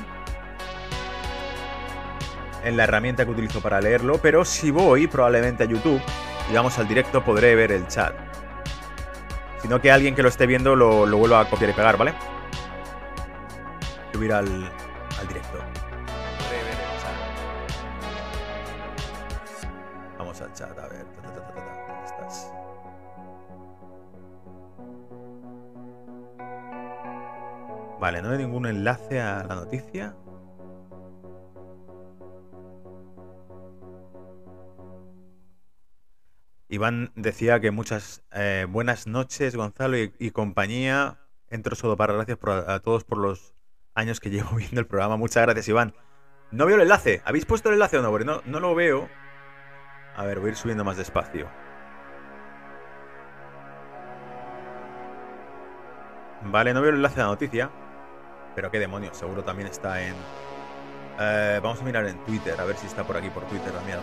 [2.63, 6.01] en la herramienta que utilizo para leerlo, pero si voy probablemente a YouTube
[6.49, 8.13] y vamos al directo podré ver el chat.
[9.61, 12.13] Sino que alguien que lo esté viendo lo, lo vuelva a copiar y pegar, ¿vale?
[14.11, 15.57] Subir al, al directo.
[16.37, 17.15] Podré ver el chat.
[20.17, 21.05] Vamos al chat, a ver.
[21.05, 22.51] Ta, ta, ta, ta, ta, ¿Dónde estás?
[27.99, 30.13] Vale, no hay ningún enlace a la noticia.
[36.73, 41.19] Iván decía que muchas eh, buenas noches, Gonzalo y, compañía.
[41.47, 43.53] Entro solo para gracias a, todos por los
[43.93, 45.15] años que llevo viendo el programa.
[45.15, 45.93] Muchas gracias, Iván.
[46.49, 47.21] No veo el enlace.
[47.25, 48.09] ¿Habéis puesto el enlace o no?
[48.09, 49.07] Porque no, no lo veo.
[50.15, 51.47] A ver, voy a ir subiendo más despacio.
[56.41, 57.69] Vale, no veo el enlace a la noticia.
[58.55, 60.15] Pero qué demonios, seguro también está en...
[61.19, 63.99] Eh, vamos a mirar en Twitter, a ver si está por aquí por Twitter también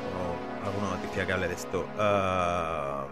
[0.65, 1.87] alguna noticia que hable de esto.
[1.99, 3.05] Ah,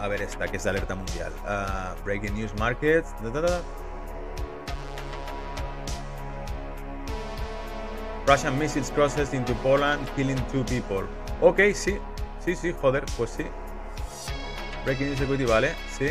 [0.00, 1.32] a ver esta, que es de alerta mundial.
[1.46, 3.14] Ah, breaking News Markets.
[8.26, 11.06] Russian missiles crossed into Poland, killing two people.
[11.40, 11.98] Ok, sí.
[12.44, 13.46] Sí, sí, joder, pues sí.
[14.84, 16.10] Breaking News Security, vale, sí.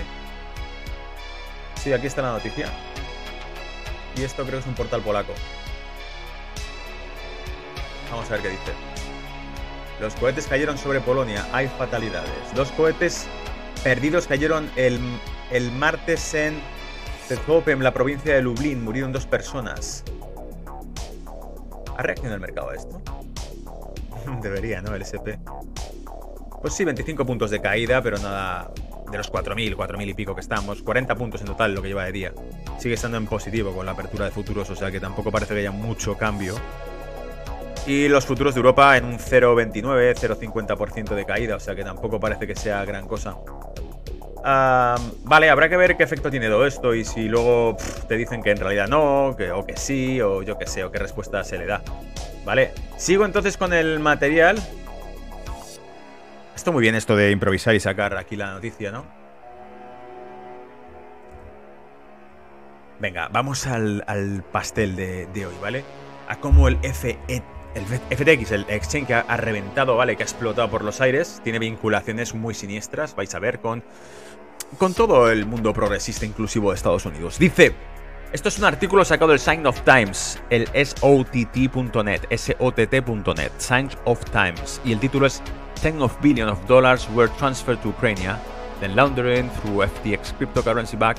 [1.84, 2.68] Sí, aquí está la noticia.
[4.16, 5.34] Y esto creo que es un portal polaco.
[8.10, 8.72] Vamos a ver qué dice.
[10.00, 11.46] Los cohetes cayeron sobre Polonia.
[11.52, 12.32] Hay fatalidades.
[12.56, 13.26] Dos cohetes
[13.84, 14.98] perdidos cayeron el,
[15.52, 16.62] el martes en
[17.28, 18.82] Zethopem, la provincia de Lublin.
[18.82, 20.06] Murieron dos personas.
[21.98, 23.02] ¿Ha reaccionado el mercado a esto?
[24.42, 24.96] Debería, ¿no?
[24.96, 25.36] El SP.
[26.62, 28.72] Pues sí, 25 puntos de caída, pero nada
[29.14, 30.82] de los 4.000, 4.000 y pico que estamos.
[30.82, 32.34] 40 puntos en total lo que lleva de día.
[32.78, 35.62] Sigue estando en positivo con la apertura de futuros, o sea que tampoco parece que
[35.62, 36.56] haya mucho cambio.
[37.86, 42.20] Y los futuros de Europa en un 0,29, 0,50% de caída, o sea que tampoco
[42.20, 43.36] parece que sea gran cosa.
[44.44, 48.42] Ah, vale, habrá que ver qué efecto tiene todo esto y si luego te dicen
[48.42, 51.44] que en realidad no, que, o que sí, o yo qué sé, o qué respuesta
[51.44, 51.82] se le da.
[52.46, 54.62] Vale, sigo entonces con el material.
[56.56, 59.06] Esto muy bien esto de improvisar y sacar aquí la noticia, ¿no?
[63.00, 65.84] Venga, vamos al, pastel de, hoy, ¿vale?
[66.28, 70.16] A cómo el FE el FTX, el exchange que ha, ha reventado, ¿vale?
[70.16, 73.84] Que ha explotado por los aires, tiene vinculaciones muy siniestras, vais a ver, con,
[74.78, 77.40] con todo el mundo progresista inclusivo de Estados Unidos.
[77.40, 77.74] Dice,
[78.32, 84.82] esto es un artículo sacado del Sign of Times, el SOTT.net, SOTT.net, Sign of Times,
[84.84, 85.42] y el título es
[85.82, 88.38] 10 of billion of dollars were transferred to Ukraine,
[88.80, 91.18] then laundering through FTX cryptocurrency back.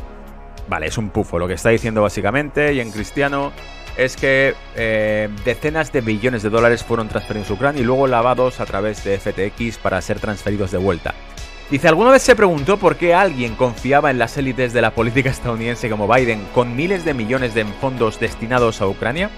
[0.69, 3.53] Vale, es un pufo lo que está diciendo básicamente, y en cristiano
[3.97, 8.61] es que eh, decenas de billones de dólares fueron transferidos a Ucrania y luego lavados
[8.61, 11.15] a través de FTX para ser transferidos de vuelta.
[11.71, 15.31] Dice, ¿alguna vez se preguntó por qué alguien confiaba en las élites de la política
[15.31, 19.31] estadounidense como Biden con miles de millones de fondos destinados a Ucrania?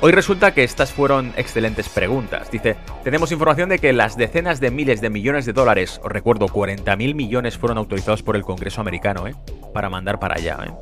[0.00, 2.50] Hoy resulta que estas fueron excelentes preguntas.
[2.50, 6.48] Dice, tenemos información de que las decenas de miles de millones de dólares, os recuerdo,
[6.48, 9.34] 40 mil millones fueron autorizados por el Congreso americano, ¿eh?
[9.72, 10.72] Para mandar para allá, ¿eh?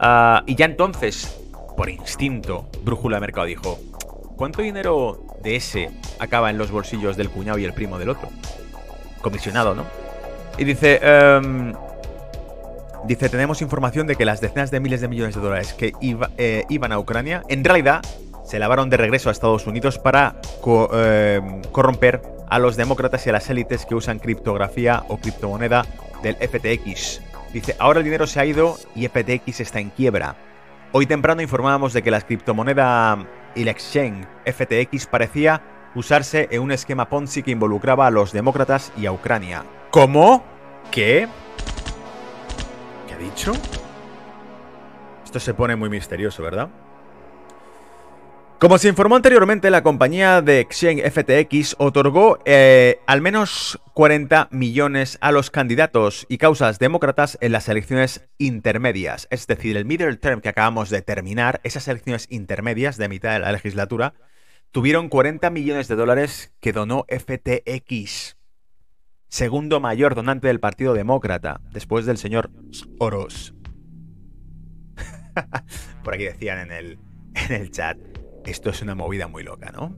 [0.00, 1.38] Ah, y ya entonces,
[1.76, 3.78] por instinto, Brújula de Mercado dijo,
[4.36, 8.30] ¿cuánto dinero de ese acaba en los bolsillos del cuñado y el primo del otro?
[9.20, 9.84] Comisionado, ¿no?
[10.58, 11.74] Y dice, em,
[13.04, 15.92] dice, tenemos información de que las decenas de miles de millones de dólares que
[16.38, 18.02] eh, iban a Ucrania, en realidad
[18.50, 20.34] se lavaron de regreso a Estados Unidos para
[20.66, 25.86] em, corromper a los demócratas y a las élites que usan criptografía o criptomoneda
[26.24, 27.22] del FTX.
[27.52, 30.34] Dice, ahora el dinero se ha ido y FTX está en quiebra.
[30.90, 35.62] Hoy temprano informábamos de que la criptomoneda y la exchange FTX parecía
[35.94, 39.62] usarse en un esquema Ponzi que involucraba a los demócratas y a Ucrania.
[39.92, 40.42] ¿Cómo?
[40.90, 41.28] ¿Qué?
[43.06, 43.52] ¿Qué ha dicho?
[45.24, 46.68] Esto se pone muy misterioso, ¿verdad?
[48.60, 55.16] Como se informó anteriormente, la compañía de Exchange FTX otorgó eh, al menos 40 millones
[55.22, 59.28] a los candidatos y causas demócratas en las elecciones intermedias.
[59.30, 63.38] Es decir, el middle term que acabamos de terminar, esas elecciones intermedias de mitad de
[63.38, 64.12] la legislatura,
[64.72, 68.36] tuvieron 40 millones de dólares que donó FTX.
[69.28, 73.54] Segundo mayor donante del Partido Demócrata, después del señor Soros.
[76.04, 76.98] Por aquí decían en el,
[77.34, 77.96] en el chat.
[78.50, 79.96] Esto es una movida muy loca, ¿no?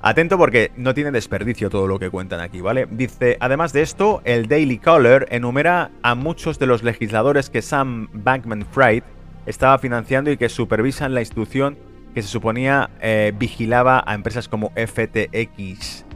[0.00, 2.86] Atento porque no tiene desperdicio todo lo que cuentan aquí, ¿vale?
[2.90, 8.08] Dice, además de esto, el Daily Caller enumera a muchos de los legisladores que Sam
[8.12, 9.02] Bankman Fried
[9.46, 11.76] estaba financiando y que supervisan la institución
[12.14, 16.06] que se suponía eh, vigilaba a empresas como FTX.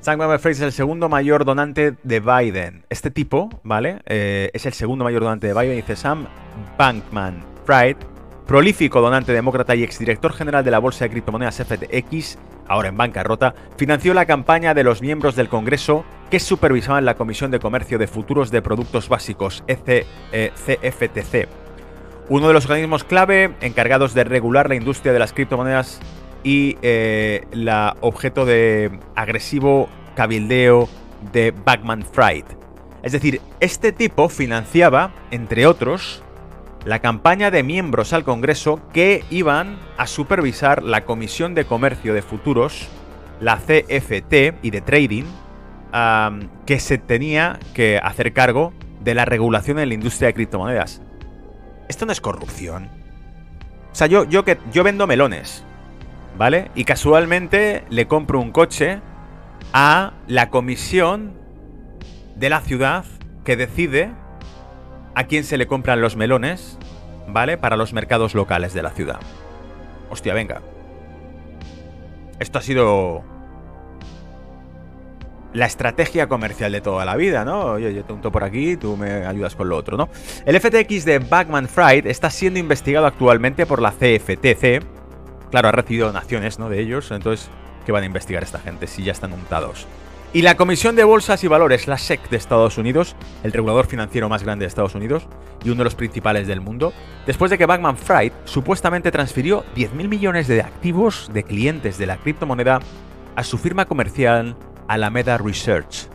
[0.00, 2.84] Sam Bankman Fried es el segundo mayor donante de Biden.
[2.90, 4.00] Este tipo, ¿vale?
[4.06, 5.76] Eh, es el segundo mayor donante de Biden.
[5.76, 6.26] Dice Sam
[6.76, 7.96] Bankman Fried
[8.46, 13.54] prolífico donante demócrata y exdirector general de la bolsa de criptomonedas FTX, ahora en bancarrota,
[13.76, 18.06] financió la campaña de los miembros del Congreso que supervisaban la Comisión de Comercio de
[18.06, 21.48] Futuros de Productos Básicos, CFTC, e
[22.28, 26.00] uno de los organismos clave encargados de regular la industria de las criptomonedas
[26.42, 30.88] y eh, la objeto de agresivo cabildeo
[31.32, 32.44] de Backman Fried.
[33.02, 36.24] Es decir, este tipo financiaba, entre otros,
[36.86, 42.22] la campaña de miembros al Congreso que iban a supervisar la Comisión de Comercio de
[42.22, 42.88] Futuros,
[43.40, 45.24] la CFT y de Trading,
[46.64, 51.02] que se tenía que hacer cargo de la regulación en la industria de criptomonedas.
[51.88, 52.88] Esto no es corrupción.
[53.90, 55.64] O sea, yo, yo, que, yo vendo melones,
[56.38, 56.70] ¿vale?
[56.76, 59.00] Y casualmente le compro un coche
[59.72, 61.32] a la comisión
[62.36, 63.04] de la ciudad
[63.44, 64.12] que decide
[65.16, 66.78] a quién se le compran los melones,
[67.26, 67.56] ¿vale?
[67.56, 69.18] Para los mercados locales de la ciudad.
[70.10, 70.60] Hostia, venga.
[72.38, 73.24] Esto ha sido
[75.54, 77.64] la estrategia comercial de toda la vida, ¿no?
[77.64, 80.10] Oye, yo te unto por aquí, tú me ayudas con lo otro, ¿no?
[80.44, 84.84] El FTX de Backman Fried está siendo investigado actualmente por la CFTC.
[85.50, 86.68] Claro, ha recibido donaciones, ¿no?
[86.68, 87.48] De ellos, entonces,
[87.86, 89.86] ¿qué van a investigar esta gente si ya están untados?
[90.32, 94.28] Y la Comisión de Bolsas y Valores, la SEC de Estados Unidos, el regulador financiero
[94.28, 95.26] más grande de Estados Unidos
[95.64, 96.92] y uno de los principales del mundo,
[97.26, 102.18] después de que Bankman Fried supuestamente transfirió 10.000 millones de activos de clientes de la
[102.18, 102.80] criptomoneda
[103.34, 104.56] a su firma comercial
[104.88, 106.08] Alameda Research,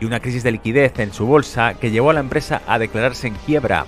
[0.00, 3.28] y una crisis de liquidez en su bolsa que llevó a la empresa a declararse
[3.28, 3.86] en quiebra.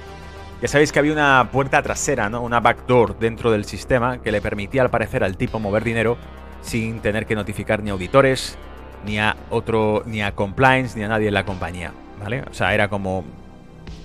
[0.61, 2.43] Ya sabéis que había una puerta trasera, ¿no?
[2.43, 6.17] una backdoor dentro del sistema que le permitía al parecer al tipo mover dinero
[6.61, 8.57] sin tener que notificar ni auditores,
[9.05, 12.43] ni a otro, ni a compliance, ni a nadie en la compañía, ¿vale?
[12.51, 13.25] O sea, era como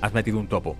[0.02, 0.76] has metido un topo.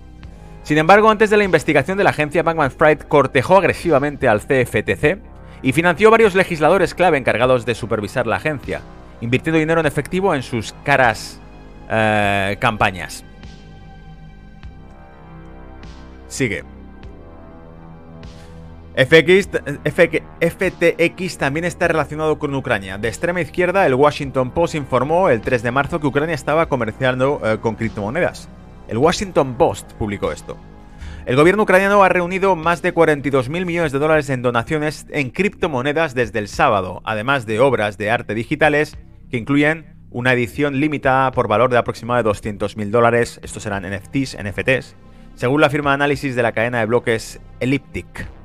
[0.62, 5.18] Sin embargo, antes de la investigación de la agencia, Bankman Fried cortejó agresivamente al CFTC
[5.62, 8.82] y financió varios legisladores clave encargados de supervisar la agencia,
[9.20, 11.40] invirtiendo dinero en efectivo en sus caras
[11.90, 13.24] eh, campañas.
[16.28, 16.77] Sigue.
[18.98, 19.48] FX,
[20.40, 22.98] FTX también está relacionado con Ucrania.
[22.98, 27.40] De extrema izquierda, el Washington Post informó el 3 de marzo que Ucrania estaba comerciando
[27.44, 28.48] eh, con criptomonedas.
[28.88, 30.56] El Washington Post publicó esto.
[31.26, 36.16] El gobierno ucraniano ha reunido más de 42.000 millones de dólares en donaciones en criptomonedas
[36.16, 38.98] desde el sábado, además de obras de arte digitales
[39.30, 44.96] que incluyen una edición limitada por valor de aproximadamente 200.000 dólares, estos serán NFTs, NFTs,
[45.36, 48.37] según la firma de análisis de la cadena de bloques Elliptic.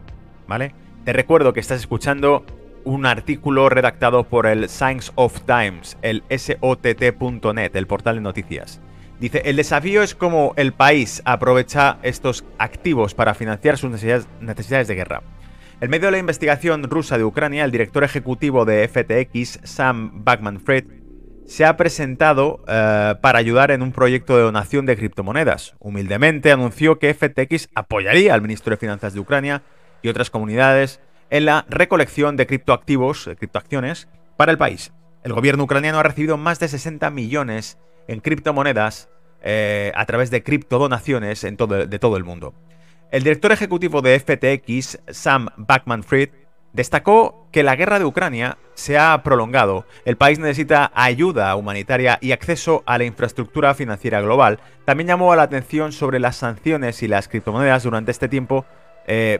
[1.06, 2.46] Te recuerdo que estás escuchando
[2.84, 8.82] un artículo redactado por el Science of Times, el SOTT.net, el portal de noticias.
[9.20, 14.96] Dice, el desafío es cómo el país aprovecha estos activos para financiar sus necesidades, de
[14.96, 15.22] guerra.
[15.80, 20.86] En medio de la investigación rusa de Ucrania, el director ejecutivo de FTX, Sam Backman-Fried,
[21.46, 25.76] se ha presentado eh, para ayudar en un proyecto de donación de criptomonedas.
[25.80, 29.64] Humildemente anunció que FTX apoyaría al ministro de Finanzas de Ucrania
[30.04, 31.00] y otras comunidades
[31.32, 34.94] en la recolección de criptoactivos, criptoacciones, para el país.
[35.24, 39.10] El gobierno ucraniano ha recibido más de 60 millones en criptomonedas
[39.42, 42.54] eh, a través de criptodonaciones de todo el mundo.
[43.12, 46.30] El director ejecutivo de FTX, Sam Backman-Fried,
[46.74, 52.32] destacó que la guerra de Ucrania se ha prolongado, el país necesita ayuda humanitaria y
[52.32, 54.60] acceso a la infraestructura financiera global.
[54.86, 58.66] También llamó la atención sobre las sanciones y las criptomonedas durante este tiempo
[59.08, 59.40] eh,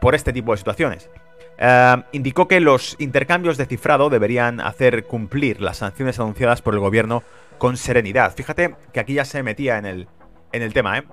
[0.00, 1.10] por este tipo de situaciones.
[1.58, 6.80] Eh, indicó que los intercambios de cifrado deberían hacer cumplir las sanciones anunciadas por el
[6.80, 7.22] gobierno
[7.58, 8.34] con serenidad.
[8.34, 10.08] Fíjate que aquí ya se metía en el,
[10.52, 11.04] en el tema, ¿eh?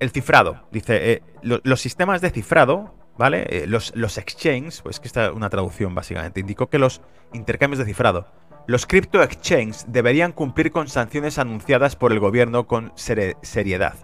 [0.00, 0.66] el cifrado.
[0.70, 3.64] Dice, los sistemas de cifrado, ¿vale?
[3.66, 7.84] Los, los exchanges, pues que esta es una traducción básicamente, indicó que los intercambios de
[7.84, 8.26] cifrado,
[8.68, 13.94] los crypto exchanges deberían cumplir con sanciones anunciadas por el gobierno con seriedad.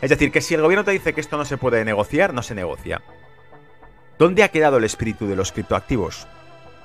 [0.00, 2.42] Es decir, que si el gobierno te dice que esto no se puede negociar, no
[2.42, 3.02] se negocia.
[4.18, 6.26] ¿Dónde ha quedado el espíritu de los criptoactivos?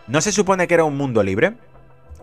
[0.08, 1.54] ¿No se supone que era un mundo libre?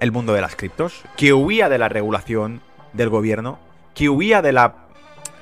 [0.01, 2.61] El mundo de las criptos, que huía de la regulación
[2.93, 3.59] del gobierno,
[3.95, 4.74] que huía de la,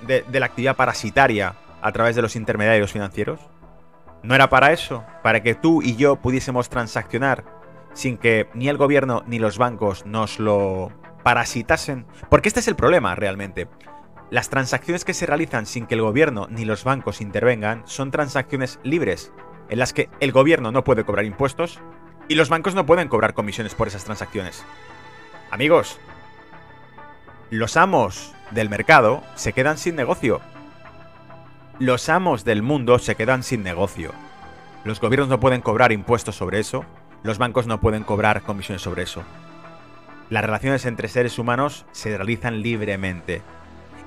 [0.07, 3.41] de, la actividad parasitaria a través de los intermediarios financieros.
[4.23, 5.05] ¿No era para eso?
[5.23, 7.45] Para que tú y yo pudiésemos transaccionar
[7.93, 10.91] sin que ni el gobierno ni los bancos nos lo
[11.23, 12.07] parasitasen.
[12.29, 13.69] Porque este es el problema realmente.
[14.31, 18.81] Las transacciones que se realizan sin que el gobierno ni los bancos intervengan son transacciones
[18.83, 19.33] libres,
[19.69, 21.81] en las que el gobierno no puede cobrar impuestos
[22.29, 24.65] y los bancos no pueden cobrar comisiones por esas transacciones.
[25.51, 26.01] Amigos,
[27.51, 30.41] los amos del mercado se quedan sin negocio.
[31.79, 34.13] Los amos del mundo se quedan sin negocio.
[34.85, 36.85] Los gobiernos no pueden cobrar impuestos sobre eso,
[37.23, 39.23] los bancos no pueden cobrar comisiones sobre eso.
[40.31, 43.43] Las relaciones entre seres humanos se realizan libremente.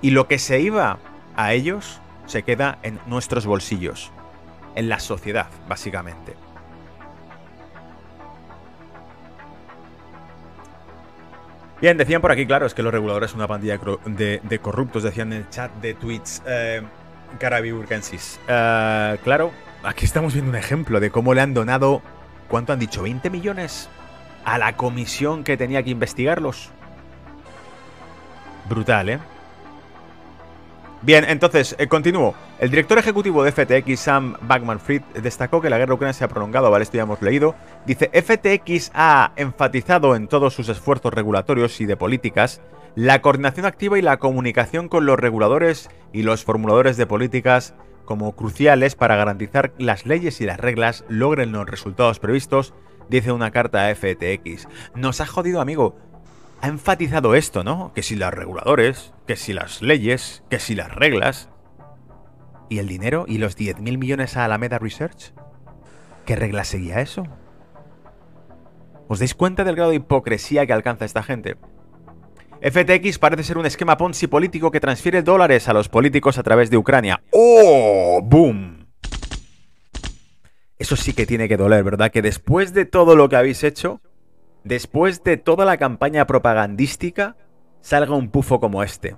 [0.02, 1.00] Y lo que se iba
[1.36, 4.12] a ellos se queda en nuestros bolsillos
[4.76, 6.36] en la sociedad, básicamente.
[11.82, 15.32] Bien, decían por aquí, claro, es que los reguladores son una pandilla de, corruptos, decían
[15.32, 16.82] en el chat de tweets eh,
[17.74, 18.40] Urgensis.
[18.48, 19.52] Eh, claro,
[19.84, 22.02] aquí estamos viendo un ejemplo de cómo le han donado,
[22.50, 23.06] ¿cuánto han dicho?
[23.06, 23.90] ¿20 millones?
[24.44, 26.70] A la comisión que tenía que investigarlos.
[28.68, 29.20] Brutal, ¿eh?
[31.02, 32.36] Bien, entonces, eh, continúo.
[32.60, 36.70] El director ejecutivo de FTX, Sam Backman-Fried, destacó que la guerra ucraniana se ha prolongado,
[36.70, 36.84] ¿vale?
[36.84, 37.56] Esto ya hemos leído.
[37.86, 42.62] Dice, FTX ha enfatizado en todos sus esfuerzos regulatorios y de políticas
[42.96, 48.36] la coordinación activa y la comunicación con los reguladores y los formuladores de políticas como
[48.36, 52.74] cruciales para garantizar que las leyes y las reglas logren los resultados previstos,
[53.08, 54.68] dice una carta a FTX.
[54.96, 55.96] Nos ha jodido, amigo
[56.62, 57.94] ha enfatizado esto, ¿no?
[57.94, 61.50] Que si los reguladores, que si las leyes, que si las reglas.
[62.70, 63.26] ¿Y el dinero?
[63.28, 65.34] ¿Y los 10.000 millones a Alameda Research?
[66.26, 67.24] ¿Qué regla seguía eso?
[69.08, 71.58] ¿Os dais cuenta del grado de hipocresía que alcanza esta gente?
[72.62, 76.70] FTX parece ser un esquema Ponzi político que transfiere dólares a los políticos a través
[76.70, 77.24] de Ucrania.
[77.32, 78.22] ¡Oh!
[78.22, 78.86] ¡Boom!
[80.78, 82.12] Eso sí que tiene que doler, ¿verdad?
[82.12, 84.02] Que después de todo lo que habéis hecho,
[84.70, 87.36] después de toda la campaña propagandística,
[87.82, 89.18] salga un pufo como este.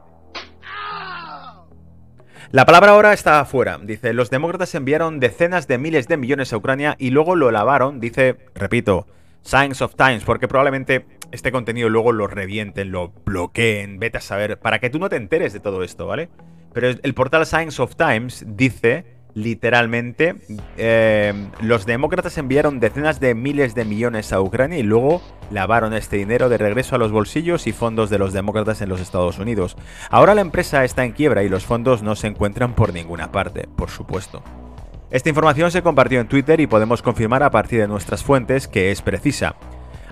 [2.51, 3.77] La palabra ahora está afuera.
[3.83, 7.99] Dice, los demócratas enviaron decenas de miles de millones a Ucrania y luego lo lavaron,
[7.99, 9.07] dice, repito,
[9.43, 14.57] Science of Times, porque probablemente este contenido luego lo revienten, lo bloqueen, vete a saber,
[14.57, 16.29] para que tú no te enteres de todo esto, ¿vale?
[16.73, 20.35] Pero el portal Science of Times dice literalmente,
[20.77, 25.21] eh, los demócratas enviaron decenas de miles de millones a Ucrania y luego
[25.51, 29.01] lavaron este dinero de regreso a los bolsillos y fondos de los demócratas en los
[29.01, 29.77] Estados Unidos.
[30.09, 33.67] Ahora la empresa está en quiebra y los fondos no se encuentran por ninguna parte,
[33.75, 34.43] por supuesto.
[35.09, 38.91] Esta información se compartió en Twitter y podemos confirmar a partir de nuestras fuentes que
[38.91, 39.55] es precisa.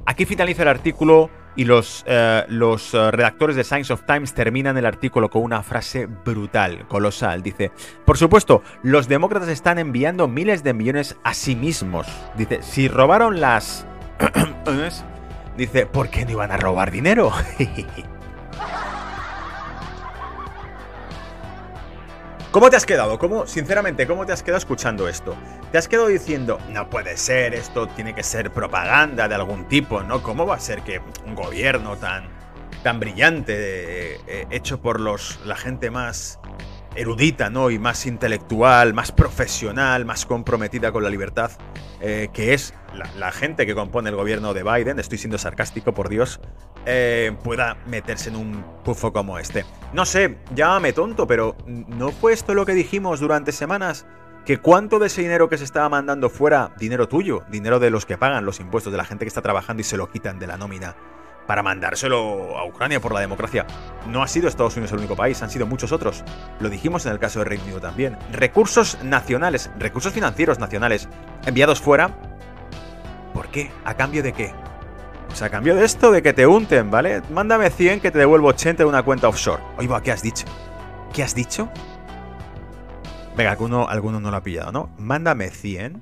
[0.05, 4.77] Aquí finaliza el artículo y los, eh, los eh, redactores de Science of Times terminan
[4.77, 7.43] el artículo con una frase brutal, colosal.
[7.43, 7.73] Dice,
[8.05, 12.07] por supuesto, los demócratas están enviando miles de millones a sí mismos.
[12.37, 13.85] Dice, si robaron las...
[15.57, 17.29] Dice, ¿por qué no iban a robar dinero?
[22.51, 23.19] ¿Cómo te has quedado?
[23.19, 25.35] ¿Cómo, sinceramente, cómo te has quedado escuchando esto?
[25.71, 30.01] ¿Te has quedado diciendo, no puede ser, esto tiene que ser propaganda de algún tipo,
[30.01, 30.23] ¿no?
[30.23, 32.27] ¿Cómo va a ser que un gobierno tan,
[32.81, 36.39] tan brillante, eh, eh, hecho por los, la gente más
[36.95, 37.69] erudita, ¿no?
[37.69, 41.51] Y más intelectual, más profesional, más comprometida con la libertad,
[42.01, 42.73] eh, que es
[43.17, 46.39] la, gente que compone el gobierno de Biden, estoy siendo sarcástico, por Dios,
[46.85, 49.65] eh, pueda meterse en un pufo como este.
[49.93, 54.05] No sé, llámame tonto, pero ¿no fue esto lo que dijimos durante semanas?
[54.45, 58.05] Que cuánto de ese dinero que se estaba mandando fuera, dinero tuyo, dinero de los
[58.05, 60.47] que pagan los impuestos, de la gente que está trabajando y se lo quitan de
[60.47, 60.95] la nómina,
[61.49, 63.65] para mandárselo a Ucrania por la democracia.
[64.07, 66.23] No ha sido Estados Unidos el único país, han sido muchos otros.
[66.59, 68.17] Lo dijimos en el caso de Reino Unido también.
[68.31, 71.09] Recursos nacionales, recursos financieros nacionales
[71.47, 72.15] enviados fuera.
[73.33, 73.71] ¿Por qué?
[73.83, 74.53] ¿A cambio de qué?
[75.31, 77.21] O sea, a cambio de esto, de que te unten, ¿vale?
[77.29, 79.61] Mándame 100 que te devuelvo 80 de una cuenta offshore.
[79.77, 80.45] Oiga, ¿qué has dicho?
[81.13, 81.69] ¿Qué has dicho?
[83.37, 84.95] Venga, alguno, alguno no lo ha pillado, ¿no?
[84.97, 86.01] Mándame 100.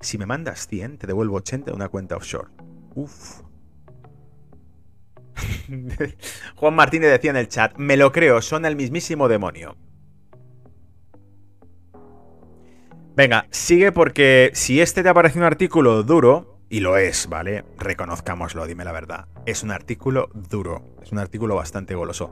[0.00, 2.48] Si me mandas 100, te devuelvo 80 de una cuenta offshore.
[2.94, 3.42] Uf.
[6.56, 9.76] Juan Martínez decía en el chat, me lo creo, son el mismísimo demonio.
[13.16, 17.64] Venga, sigue porque si este te aparece un artículo duro, y lo es, ¿vale?
[17.78, 19.26] Reconozcámoslo, dime la verdad.
[19.46, 22.30] Es un artículo duro, es un artículo bastante goloso.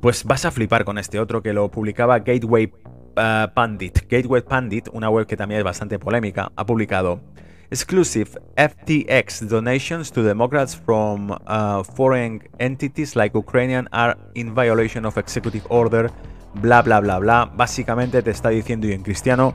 [0.00, 4.08] Pues vas a flipar con este otro que lo publicaba Gateway uh, Pandit.
[4.08, 7.20] Gateway Pandit, una web que también es bastante polémica, ha publicado
[7.72, 15.16] Exclusive FTX donations to Democrats from uh, foreign entities like Ukrainian are in violation of
[15.16, 16.10] executive order,
[16.54, 17.44] bla bla bla bla.
[17.44, 19.54] Básicamente te está diciendo y en cristiano,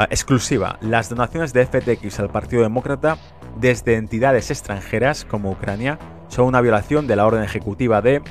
[0.00, 3.16] uh, exclusiva, las donaciones de FTX al Partido Demócrata
[3.56, 5.98] desde entidades extranjeras como Ucrania
[6.28, 8.22] son una violación de la orden ejecutiva de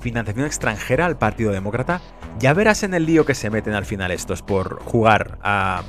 [0.00, 2.00] financiación extranjera al Partido Demócrata.
[2.38, 5.82] Ya verás en el lío que se meten al final estos por jugar a...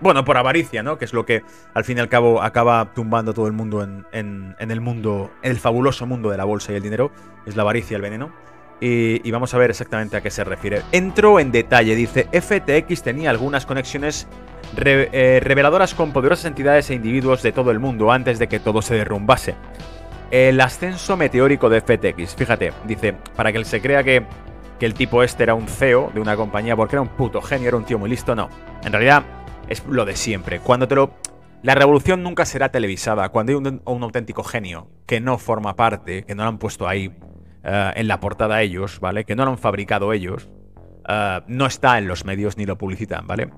[0.00, 0.98] Bueno, por avaricia, ¿no?
[0.98, 1.42] Que es lo que
[1.72, 5.58] al fin y al cabo acaba tumbando todo el mundo en, el mundo, en el
[5.58, 7.10] fabuloso mundo de la bolsa y el dinero.
[7.46, 8.30] Es la avaricia, el veneno.
[8.78, 10.82] Y, vamos a ver exactamente a qué se refiere.
[10.92, 14.28] Entro en detalle, dice, FTX tenía algunas conexiones
[14.76, 18.82] eh, reveladoras con poderosas entidades e individuos de todo el mundo antes de que todo
[18.82, 19.54] se derrumbase.
[20.30, 24.24] El ascenso meteórico de FTX, fíjate, dice, para que él se crea que,
[24.78, 27.68] que el tipo este era un CEO de una compañía porque era un puto genio,
[27.68, 28.48] era un tío muy listo, no.
[28.84, 29.22] En realidad
[29.68, 30.60] es lo de siempre.
[30.60, 31.14] Cuando te lo...
[31.62, 33.28] La revolución nunca será televisada.
[33.30, 37.12] Cuando hay un, auténtico genio que no forma parte, que no lo han puesto ahí
[37.64, 39.24] eh, en la portada ellos, ¿vale?
[39.24, 40.48] Que no lo han fabricado ellos,
[41.08, 43.48] eh, no está en los medios ni lo publicitan, ¿vale?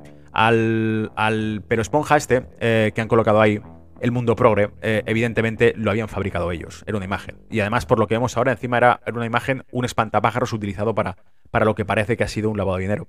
[0.40, 3.60] Al, al pero esponja este eh, que han colocado ahí,
[4.00, 6.84] el mundo progre, evidentemente lo habían fabricado ellos.
[6.86, 7.38] Era una imagen.
[7.50, 10.94] Y además, por lo que vemos ahora, encima era, era una imagen, un espantapájaros utilizado
[10.94, 11.16] para,
[11.50, 13.08] para lo que parece que ha sido un lavado de dinero.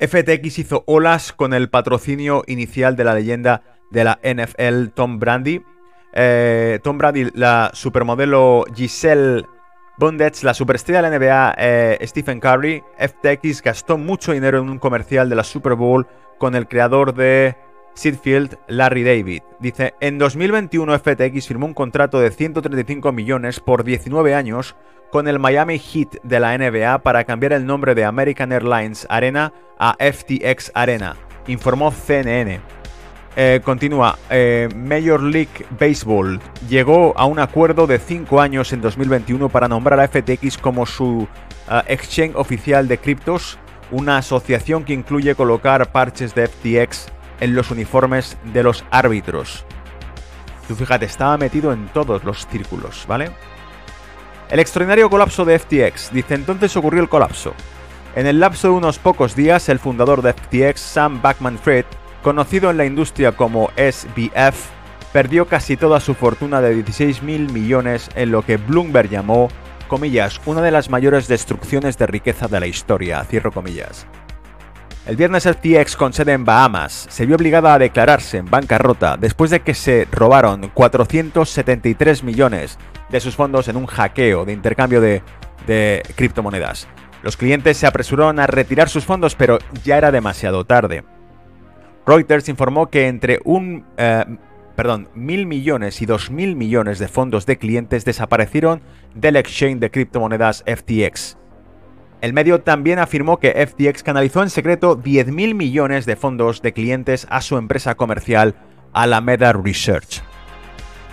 [0.00, 5.62] FTX hizo olas con el patrocinio inicial de la leyenda de la NFL Tom Brady.
[6.14, 9.44] Eh, Tom Brady, la supermodelo Giselle
[10.00, 12.82] Bundets, la superestrella de la NBA eh, Stephen Curry.
[12.98, 17.54] FTX gastó mucho dinero en un comercial de la Super Bowl con el creador de
[17.94, 19.42] Seedfield, Larry David.
[19.60, 24.74] Dice, en 2021 FTX firmó un contrato de 135 millones por 19 años
[25.10, 29.52] con el Miami Heat de la NBA para cambiar el nombre de American Airlines Arena
[29.78, 31.14] a FTX Arena,
[31.46, 32.79] informó CNN.
[33.42, 36.38] Eh, continúa, eh, Major League Baseball
[36.68, 41.26] llegó a un acuerdo de 5 años en 2021 para nombrar a FTX como su
[41.70, 43.58] eh, exchange oficial de criptos,
[43.90, 47.06] una asociación que incluye colocar parches de FTX
[47.40, 49.64] en los uniformes de los árbitros.
[50.68, 53.30] Tú fíjate, estaba metido en todos los círculos, ¿vale?
[54.50, 56.12] El extraordinario colapso de FTX.
[56.12, 57.54] Dice entonces ocurrió el colapso.
[58.14, 61.86] En el lapso de unos pocos días, el fundador de FTX, Sam Backman-Fried,
[62.22, 64.68] conocido en la industria como SBF,
[65.12, 69.48] perdió casi toda su fortuna de 16 mil millones en lo que Bloomberg llamó,
[69.88, 74.06] comillas, una de las mayores destrucciones de riqueza de la historia, cierro comillas.
[75.06, 79.50] El viernes FTX con sede en Bahamas se vio obligada a declararse en bancarrota después
[79.50, 85.22] de que se robaron 473 millones de sus fondos en un hackeo de intercambio de,
[86.14, 86.86] criptomonedas.
[87.22, 91.04] Los clientes se apresuraron a retirar sus fondos, pero ya era demasiado tarde.
[92.06, 94.24] Reuters informó que entre un, eh,
[94.76, 98.82] perdón, mil millones y dos mil millones de fondos de clientes desaparecieron
[99.14, 101.36] del exchange de criptomonedas FTX.
[102.20, 107.26] El medio también afirmó que FTX canalizó en secreto 10.000 millones de fondos de clientes
[107.30, 108.54] a su empresa comercial
[108.92, 110.22] Alameda Research.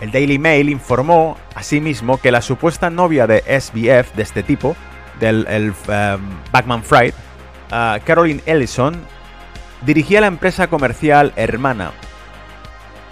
[0.02, 4.76] El Daily Mail informó asimismo que la supuesta novia de SBF de este tipo,
[5.20, 6.22] del el, um,
[6.52, 7.14] Backman Fried,
[7.72, 8.96] uh, Caroline Ellison,
[9.86, 11.92] dirigía la empresa comercial hermana.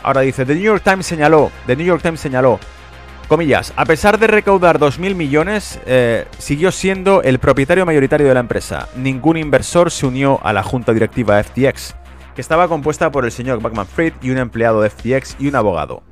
[0.03, 2.59] Ahora dice, The New York Times señaló, The New York Times señaló,
[3.27, 8.39] comillas, a pesar de recaudar 2.000 millones, eh, siguió siendo el propietario mayoritario de la
[8.39, 8.87] empresa.
[8.95, 11.95] Ningún inversor se unió a la junta directiva FTX,
[12.35, 15.55] que estaba compuesta por el señor Backman Fried y un empleado de FTX y un
[15.55, 16.03] abogado.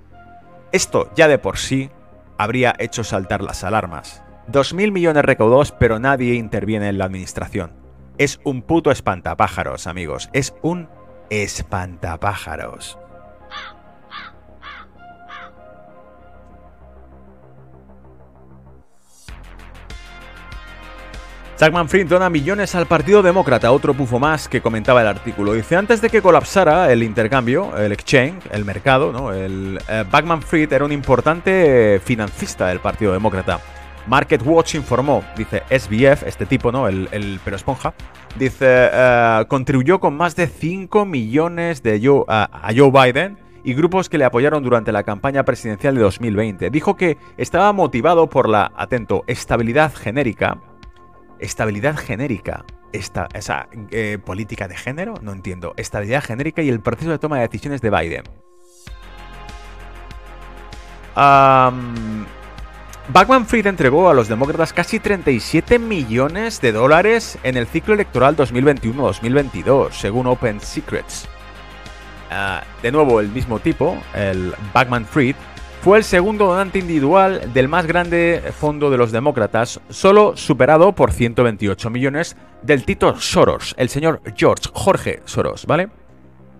[0.71, 1.91] Esto ya de por sí
[2.37, 4.23] habría hecho saltar las alarmas.
[4.51, 7.82] 2.000 millones recaudados, pero nadie interviene en la administración.
[8.17, 10.29] Es un puto espantapájaros, amigos.
[10.33, 10.87] Es un
[11.29, 12.99] espantapájaros.
[21.59, 25.53] Jackman Fried dona millones al Partido Demócrata, otro pufo más que comentaba el artículo.
[25.53, 29.31] Dice, antes de que colapsara el intercambio, el exchange, el mercado, ¿no?
[29.31, 33.61] el eh, Backman Fried era un importante financista del Partido Demócrata.
[34.07, 36.87] Market Watch informó, dice SBF, este tipo, ¿no?
[36.87, 37.93] El, el pero esponja,
[38.37, 44.09] dice, eh, contribuyó con más de 5 millones de Joe, a Joe Biden y grupos
[44.09, 46.69] que le apoyaron durante la campaña presidencial de 2020.
[46.69, 50.59] Dijo que estaba motivado por la, atento, estabilidad genérica
[51.43, 52.65] Estabilidad genérica.
[52.93, 55.73] Esta, esa eh, política de género, no entiendo.
[55.75, 58.23] Estabilidad genérica y el proceso de toma de decisiones de Biden.
[61.17, 62.25] Um,
[63.09, 68.37] Backman Fried entregó a los demócratas casi 37 millones de dólares en el ciclo electoral
[68.37, 71.27] 2021-2022, según Open Secrets.
[72.31, 75.35] Ah, de nuevo, el mismo tipo, el Backman Fried,
[75.81, 81.11] fue el segundo donante individual del más grande fondo de los demócratas, solo superado por
[81.11, 85.89] 128 millones del Tito Soros, el señor George Jorge Soros, ¿vale?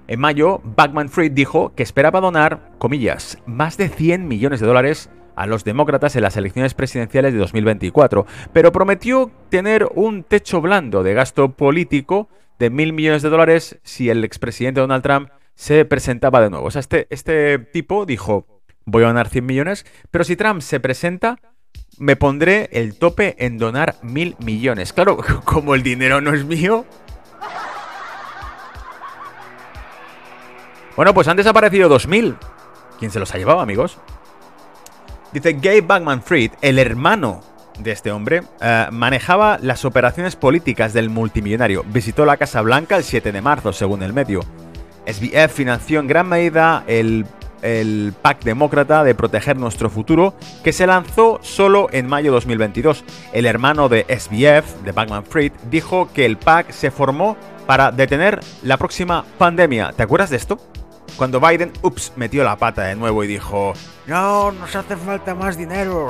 [0.10, 5.10] En mayo, Backman Fried dijo que esperaba donar, comillas, más de 100 millones de dólares
[5.36, 11.04] a los demócratas en las elecciones presidenciales de 2024, pero prometió tener un techo blando
[11.04, 12.30] de gasto político
[12.60, 16.66] de mil millones de dólares si el expresidente Donald Trump se presentaba de nuevo.
[16.66, 18.48] O sea, este, este tipo dijo,
[18.86, 21.40] voy a donar 100 millones, pero si Trump se presenta,
[21.98, 24.94] me pondré el tope en donar mil millones.
[24.94, 26.86] Claro, como el dinero no es mío.
[30.96, 32.38] Bueno, pues han desaparecido 2.000.
[33.00, 33.98] ¿Quién se los ha llevado, amigos?
[35.34, 37.42] Dice Gabe Backman Fried, el hermano
[37.80, 41.84] de este hombre, eh, manejaba las operaciones políticas del multimillonario.
[41.88, 44.42] Visitó la Casa Blanca el 7 de marzo, según el medio.
[45.08, 47.26] SBF financió en gran medida el
[47.64, 53.04] el PAC demócrata de proteger nuestro futuro, que se lanzó solo en mayo de 2022.
[53.32, 58.42] El hermano de SBF, de Backman Fried, dijo que el PAC se formó para detener
[58.62, 59.94] la próxima pandemia.
[59.94, 60.60] ¿Te acuerdas de esto?
[61.18, 63.74] Cuando Biden, ups, metió la pata de nuevo y dijo,
[64.08, 66.10] no, nos hace falta más dinero.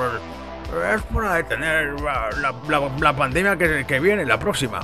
[0.95, 4.79] Es para detener la, pandemia que, que viene, la próxima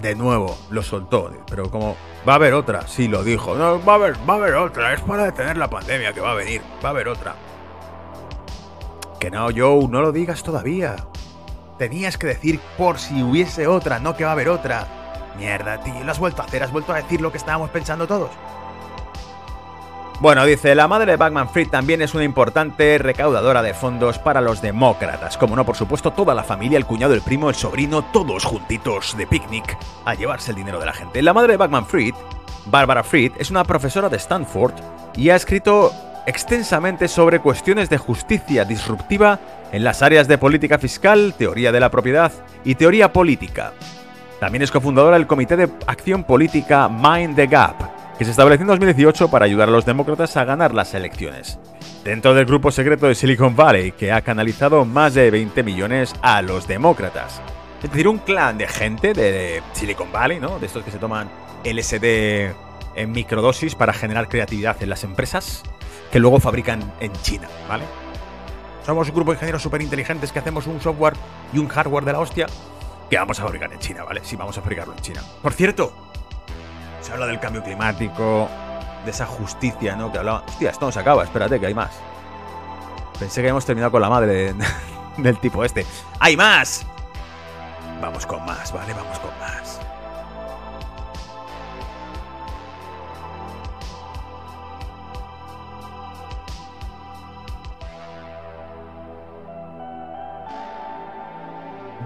[0.00, 1.30] de nuevo lo soltó.
[1.48, 1.96] Pero como
[2.28, 3.54] va a haber otra, sí lo dijo.
[3.54, 4.92] No, va a haber, va a haber otra.
[4.92, 6.62] Es para detener la pandemia que va a venir.
[6.84, 7.34] Va a haber otra.
[9.20, 10.96] Que no, Joe, no lo digas todavía.
[11.78, 15.05] Tenías que decir por si hubiese otra, no que va a haber otra.
[15.38, 18.06] Mierda, tío, lo has vuelto a hacer, has vuelto a decir lo que estábamos pensando
[18.06, 18.30] todos.
[20.18, 24.40] Bueno, dice, la madre de Backman Fried también es una importante recaudadora de fondos para
[24.40, 25.36] los demócratas.
[25.36, 29.14] Como no, por supuesto, toda la familia, el cuñado, el primo, el sobrino, todos juntitos
[29.18, 29.76] de picnic
[30.06, 31.20] a llevarse el dinero de la gente.
[31.20, 32.14] La madre de Backman Fried,
[32.64, 34.72] Barbara Fried, es una profesora de Stanford
[35.16, 35.92] y ha escrito
[36.26, 39.38] extensamente sobre cuestiones de justicia disruptiva
[39.70, 42.32] en las áreas de política fiscal, teoría de la propiedad
[42.64, 43.74] y teoría política.
[44.40, 48.68] También es cofundadora del Comité de Acción Política Mind the Gap, que se estableció en
[48.68, 51.58] 2018 para ayudar a los demócratas a ganar las elecciones.
[52.04, 56.42] Dentro del grupo secreto de Silicon Valley, que ha canalizado más de 20 millones a
[56.42, 57.40] los demócratas.
[57.82, 60.58] Es decir, un clan de gente de Silicon Valley, ¿no?
[60.58, 61.30] De estos que se toman
[61.64, 62.54] LSD
[62.94, 65.62] en microdosis para generar creatividad en las empresas,
[66.12, 67.84] que luego fabrican en China, ¿vale?
[68.84, 71.14] Somos un grupo de ingenieros súper inteligentes que hacemos un software
[71.52, 72.46] y un hardware de la hostia
[73.08, 74.20] que vamos a fabricar en China, ¿vale?
[74.24, 75.22] Sí, vamos a fabricarlo en China.
[75.42, 75.92] Por cierto,
[77.00, 78.48] se habla del cambio climático,
[79.04, 80.10] de esa justicia, ¿no?
[80.10, 80.44] Que hablaba.
[80.46, 81.92] Hostia, esto no se acaba, espérate, que hay más.
[83.18, 84.54] Pensé que habíamos terminado con la madre
[85.16, 85.86] del tipo este.
[86.18, 86.84] ¡Hay más!
[88.00, 88.92] Vamos con más, ¿vale?
[88.92, 89.75] Vamos con más.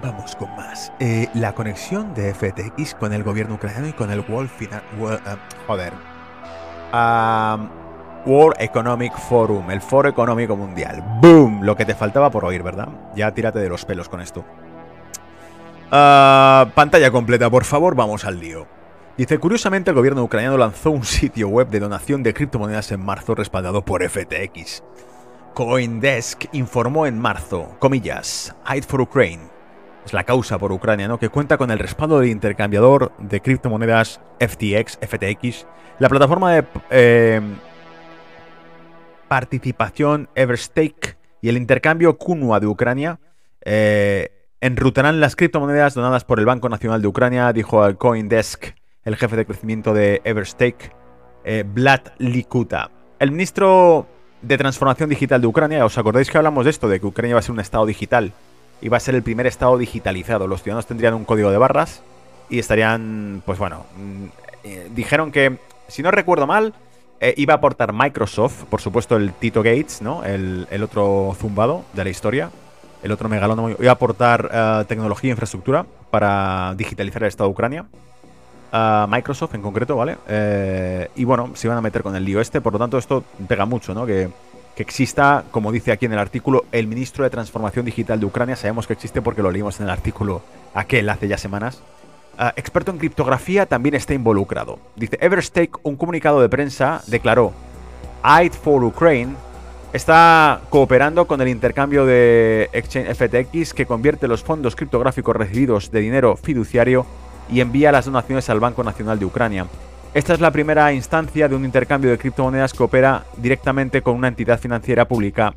[0.01, 0.91] Vamos con más.
[0.99, 5.21] Eh, la conexión de FTX con el gobierno ucraniano y con el World Finan World,
[5.27, 5.93] uh, joder.
[8.25, 11.03] World Economic Forum, el Foro Económico Mundial.
[11.21, 11.61] ¡Boom!
[11.63, 12.89] Lo que te faltaba por oír, ¿verdad?
[13.15, 14.43] Ya tírate de los pelos con esto.
[15.87, 18.65] Uh, pantalla completa, por favor, vamos al lío.
[19.17, 23.35] Dice, curiosamente el gobierno ucraniano lanzó un sitio web de donación de criptomonedas en marzo
[23.35, 24.83] respaldado por FTX.
[25.53, 29.50] Coindesk informó en marzo, comillas, Hide for Ukraine,
[30.05, 31.19] es la causa por Ucrania, ¿no?
[31.19, 35.65] que cuenta con el respaldo del intercambiador de criptomonedas FTX, FTX,
[35.99, 36.65] la plataforma de...
[36.89, 37.41] Eh,
[39.31, 43.21] participación Everstake y el intercambio Kunua de Ucrania
[43.61, 44.29] eh,
[44.59, 48.75] enrutarán las criptomonedas donadas por el Banco Nacional de Ucrania, dijo al CoinDesk
[49.05, 50.91] el jefe de crecimiento de Everstake,
[51.45, 52.91] eh, Vlad Likuta.
[53.19, 54.05] El ministro
[54.41, 56.89] de Transformación Digital de Ucrania, ¿os acordáis que hablamos de esto?
[56.89, 58.33] De que Ucrania va a ser un estado digital
[58.89, 60.47] va a ser el primer estado digitalizado.
[60.47, 62.01] Los ciudadanos tendrían un código de barras
[62.49, 64.25] y estarían, pues bueno, mm,
[64.63, 65.57] eh, dijeron que,
[65.87, 66.73] si no recuerdo mal,
[67.19, 70.23] eh, iba a aportar Microsoft, por supuesto el Tito Gates, ¿no?
[70.23, 72.49] El, otro zumbado de la historia,
[73.03, 77.53] el otro megalónomo, iba a aportar eh, tecnología e infraestructura para digitalizar el Estado de
[77.53, 77.85] Ucrania.
[79.09, 80.15] Microsoft en concreto, ¿vale?
[81.17, 83.65] y bueno, se iban a meter con el lío este, por lo tanto esto pega
[83.65, 84.05] mucho, ¿no?
[84.05, 84.29] Que,
[84.75, 88.55] que exista, como dice aquí en el artículo, el ministro de Transformación Digital de Ucrania.
[88.55, 90.41] Sabemos que existe porque lo leímos en el artículo
[90.73, 91.81] aquel hace ya semanas.
[92.37, 94.79] Ah, experto en criptografía, también está involucrado.
[94.95, 97.53] Dice, Everstake, un comunicado de prensa, declaró,
[98.23, 99.35] Aid for Ukraine
[99.93, 105.99] está cooperando con el intercambio de Exchange FTX que convierte los fondos criptográficos recibidos de
[105.99, 107.05] dinero fiduciario
[107.49, 109.67] y envía las donaciones al Banco Nacional de Ucrania.
[110.13, 114.27] Esta es la primera instancia de un intercambio de criptomonedas que opera directamente con una
[114.27, 115.53] entidad financiera pública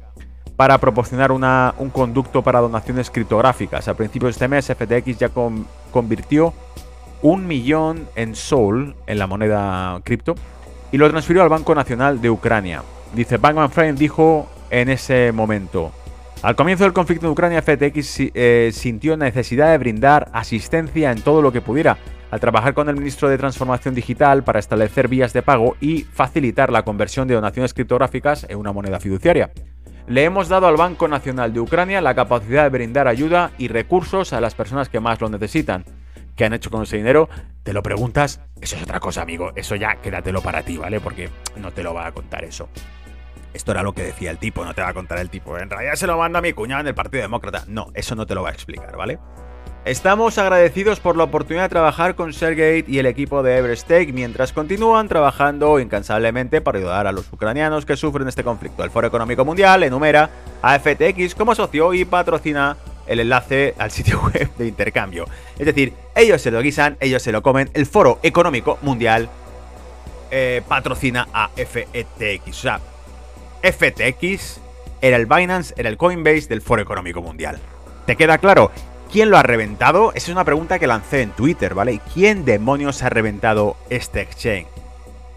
[0.54, 3.88] para proporcionar un conducto para donaciones criptográficas.
[3.88, 5.30] A principios de este mes, FTX ya
[5.90, 6.54] convirtió
[7.20, 10.36] un millón en Sol, en la moneda cripto,
[10.92, 12.84] y lo transfirió al Banco Nacional de Ucrania.
[13.12, 15.90] Dice, Bankman Friend dijo en ese momento,
[16.42, 21.42] al comienzo del conflicto en Ucrania, FTX eh, sintió necesidad de brindar asistencia en todo
[21.42, 21.98] lo que pudiera,
[22.34, 26.72] al trabajar con el ministro de Transformación Digital para establecer vías de pago y facilitar
[26.72, 29.52] la conversión de donaciones criptográficas en una moneda fiduciaria
[30.08, 34.32] le hemos dado al Banco Nacional de Ucrania la capacidad de brindar ayuda y recursos
[34.32, 35.84] a las personas que más lo necesitan.
[36.34, 37.28] ¿Qué han hecho con ese dinero?
[37.62, 39.52] Te lo preguntas, eso es otra cosa, amigo.
[39.54, 41.00] Eso ya quédatelo para ti, ¿vale?
[41.00, 42.68] Porque no te lo va a contar eso.
[43.52, 45.56] Esto era lo que decía el tipo, no te va a contar el tipo.
[45.56, 47.64] En realidad se lo manda a mi cuñado en el Partido Demócrata.
[47.68, 49.20] No, eso no te lo va a explicar, ¿vale?
[49.84, 54.54] Estamos agradecidos por la oportunidad de trabajar con Sergate y el equipo de Everstake mientras
[54.54, 58.82] continúan trabajando incansablemente para ayudar a los ucranianos que sufren este conflicto.
[58.82, 60.30] El Foro Económico Mundial enumera
[60.62, 65.26] a FTX como socio y patrocina el enlace al sitio web de intercambio.
[65.58, 67.68] Es decir, ellos se lo guisan, ellos se lo comen.
[67.74, 69.28] El Foro Económico Mundial
[70.30, 72.48] eh, patrocina a FTX.
[72.48, 72.80] O sea,
[73.62, 74.60] FTX
[75.02, 77.58] era el Binance, era el Coinbase del Foro Económico Mundial.
[78.06, 78.70] ¿Te queda claro?
[79.14, 80.10] ¿Quién lo ha reventado?
[80.10, 82.00] Esa es una pregunta que lancé en Twitter, ¿vale?
[82.12, 84.66] ¿Quién demonios ha reventado este exchange?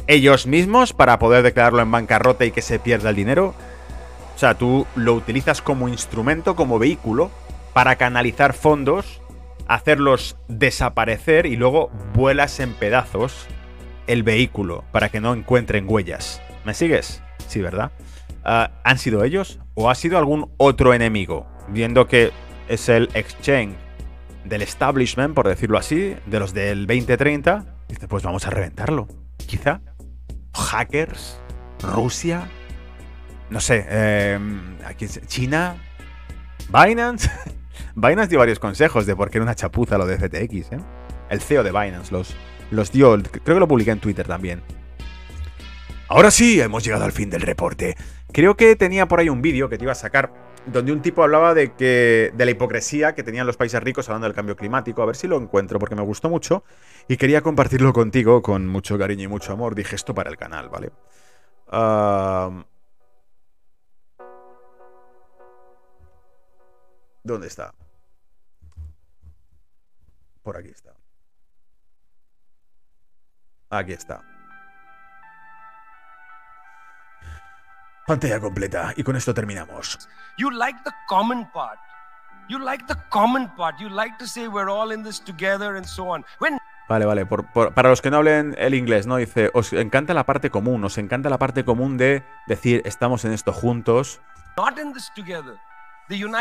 [0.07, 3.53] ¿Ellos mismos para poder declararlo en bancarrota y que se pierda el dinero?
[4.35, 7.29] O sea, tú lo utilizas como instrumento, como vehículo,
[7.73, 9.21] para canalizar fondos,
[9.67, 13.45] hacerlos desaparecer y luego vuelas en pedazos
[14.07, 16.41] el vehículo para que no encuentren huellas.
[16.65, 17.21] ¿Me sigues?
[17.47, 17.91] Sí, ¿verdad?
[18.43, 21.45] Ah, ¿Han sido ellos o ha sido algún otro enemigo?
[21.67, 22.31] Viendo que
[22.67, 23.75] es el exchange
[24.45, 29.07] del establishment, por decirlo así, de los del 2030, dice, pues vamos a reventarlo.
[29.37, 29.81] Quizá.
[30.53, 31.39] Hackers,
[31.81, 32.47] Rusia,
[33.49, 34.39] no sé, eh,
[35.27, 35.75] China,
[36.69, 37.29] Binance.
[37.95, 40.71] Binance dio varios consejos de por qué era una chapuza lo de FTX.
[40.73, 40.79] ¿eh?
[41.29, 42.35] El CEO de Binance los,
[42.71, 44.61] los dio, creo que lo publiqué en Twitter también.
[46.09, 47.97] Ahora sí, hemos llegado al fin del reporte.
[48.31, 50.31] Creo que tenía por ahí un vídeo que te iba a sacar
[50.65, 54.27] donde un tipo hablaba de que de la hipocresía que tenían los países ricos hablando
[54.27, 55.01] del cambio climático.
[55.01, 56.63] A ver si lo encuentro porque me gustó mucho
[57.09, 59.75] y quería compartirlo contigo con mucho cariño y mucho amor.
[59.75, 60.91] Dije esto para el canal, ¿vale?
[67.23, 67.73] ¿Dónde está?
[70.41, 70.93] Por aquí está.
[73.69, 74.36] Aquí está.
[78.07, 80.07] Pantalla completa y con esto terminamos.
[80.37, 81.77] You like the common part.
[82.47, 83.77] You like the common part.
[83.81, 86.23] You like to say we're all in this together and so on.
[86.87, 87.25] Vale, vale.
[87.25, 89.17] para los que no hablen el inglés, ¿no?
[89.17, 93.33] Dice, os encanta la parte común, os encanta la parte común de decir, estamos en
[93.33, 94.21] esto juntos.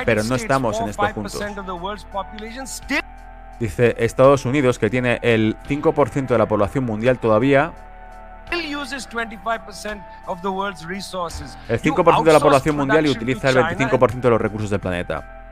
[0.04, 1.40] pero no estamos en esto juntos.
[3.58, 7.72] Dice, Estados Unidos, que tiene el 5% de la población mundial todavía,
[8.92, 9.00] el
[11.80, 15.42] 5% de la población mundial y utiliza el 25% de los recursos del planeta.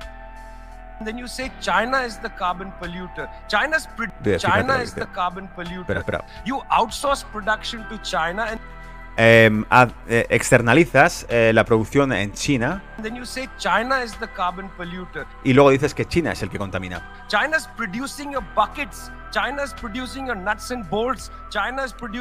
[1.05, 3.29] Then you say China is the carbon polluter.
[3.49, 3.89] China's
[4.39, 6.23] China is the carbon polluter.
[6.45, 8.61] You outsource production to China and
[9.17, 9.65] em,
[10.09, 12.83] eh, externalizas eh, la producción en China.
[15.45, 17.01] Y luego dices que China es el que contamina.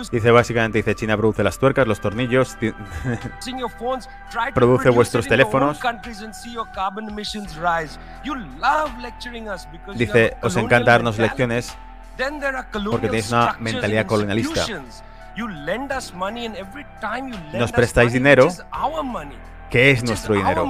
[0.09, 2.57] Dice básicamente dice China produce las tuercas, los tornillos,
[4.55, 5.79] produce vuestros teléfonos.
[9.95, 11.75] Dice, os encanta darnos lecciones
[12.91, 14.65] porque tenéis una mentalidad colonialista.
[17.59, 18.47] Nos prestáis dinero,
[19.69, 20.65] que es nuestro dinero.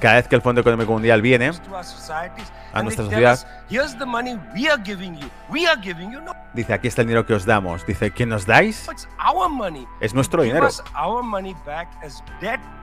[0.00, 1.50] Cada vez que el Fondo Económico Mundial viene
[2.72, 3.46] a nuestra sociedad,
[6.54, 7.84] dice, aquí está el dinero que os damos.
[7.86, 8.86] Dice, ¿quién nos dais?
[10.00, 10.66] Es nuestro dinero.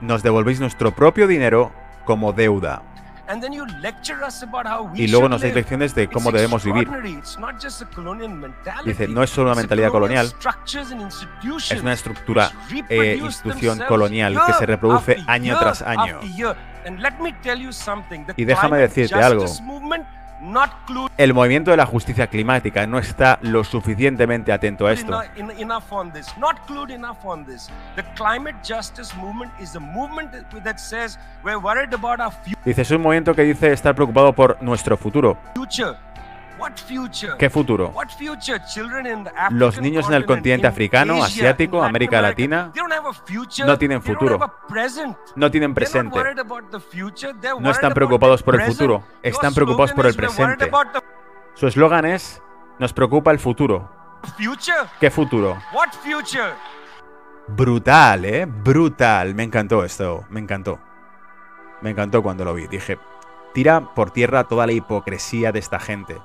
[0.00, 1.72] Nos devolvéis nuestro propio dinero
[2.04, 2.82] como deuda.
[4.94, 6.88] Y luego nos dais lecciones de cómo debemos vivir.
[8.84, 10.32] Dice, no es solo una mentalidad colonial,
[11.70, 12.50] es una estructura
[12.88, 16.20] e institución colonial que se reproduce año tras año.
[18.36, 19.44] Y déjame decirte algo.
[21.16, 25.20] El movimiento de la justicia climática no está lo suficientemente atento a esto.
[32.64, 35.36] Dice, es un movimiento que dice estar preocupado por nuestro futuro.
[37.38, 37.92] ¿Qué futuro?
[39.50, 42.72] Los niños en el continente africano, asiático, América Latina
[43.66, 44.38] no tienen futuro.
[45.36, 46.18] No tienen presente.
[47.60, 49.02] No están preocupados por el futuro.
[49.22, 50.70] Están preocupados por el presente.
[51.54, 52.42] Su eslogan es,
[52.78, 53.90] nos preocupa el futuro.
[54.98, 55.58] ¿Qué futuro?
[57.48, 58.46] Brutal, ¿eh?
[58.46, 59.34] Brutal.
[59.34, 60.24] Me encantó esto.
[60.30, 60.78] Me encantó.
[61.80, 62.66] Me encantó cuando lo vi.
[62.66, 62.98] Dije,
[63.54, 66.20] tira por tierra toda la hipocresía de esta gente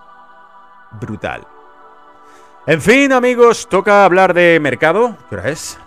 [0.92, 1.48] brutal.
[2.68, 5.18] En fin, amigos, toca hablar de mercado.
[5.30, 5.78] ¿Qué hora es?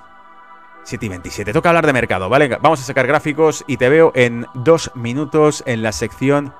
[0.84, 1.53] 7 y 27.
[1.53, 2.49] Toca hablar de mercado, ¿vale?
[2.61, 6.55] Vamos a sacar gráficos y te veo en dos minutos en la sección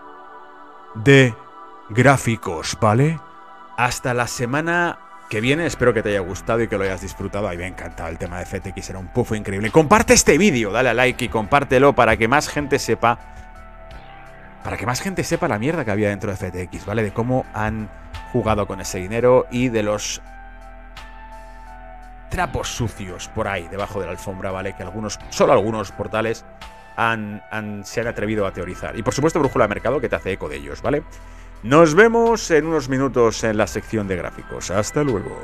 [0.95, 1.35] de
[1.89, 3.21] gráficos, ¿vale?
[3.77, 5.67] Hasta la semana que viene.
[5.67, 7.49] Espero que te haya gustado y que lo hayas disfrutado.
[7.49, 9.71] A me ha encantado el tema de FTX, era un pufo increíble.
[9.71, 13.19] Comparte este vídeo, dale a like y compártelo para que más gente sepa.
[14.65, 17.03] Para que más gente sepa la mierda que había dentro de FTX, ¿vale?
[17.03, 17.89] De cómo han
[18.33, 20.21] jugado con ese dinero y de los
[22.31, 24.75] trapos sucios por ahí, debajo de la alfombra, ¿vale?
[24.75, 26.45] Que algunos, solo algunos portales
[26.97, 27.43] han,
[27.85, 28.99] se han atrevido a teorizar.
[28.99, 31.05] Y por supuesto, Brújula de Mercado, que te hace eco de ellos, ¿vale?
[31.63, 34.71] Nos vemos en unos minutos en la sección de gráficos.
[34.71, 35.37] Hasta luego.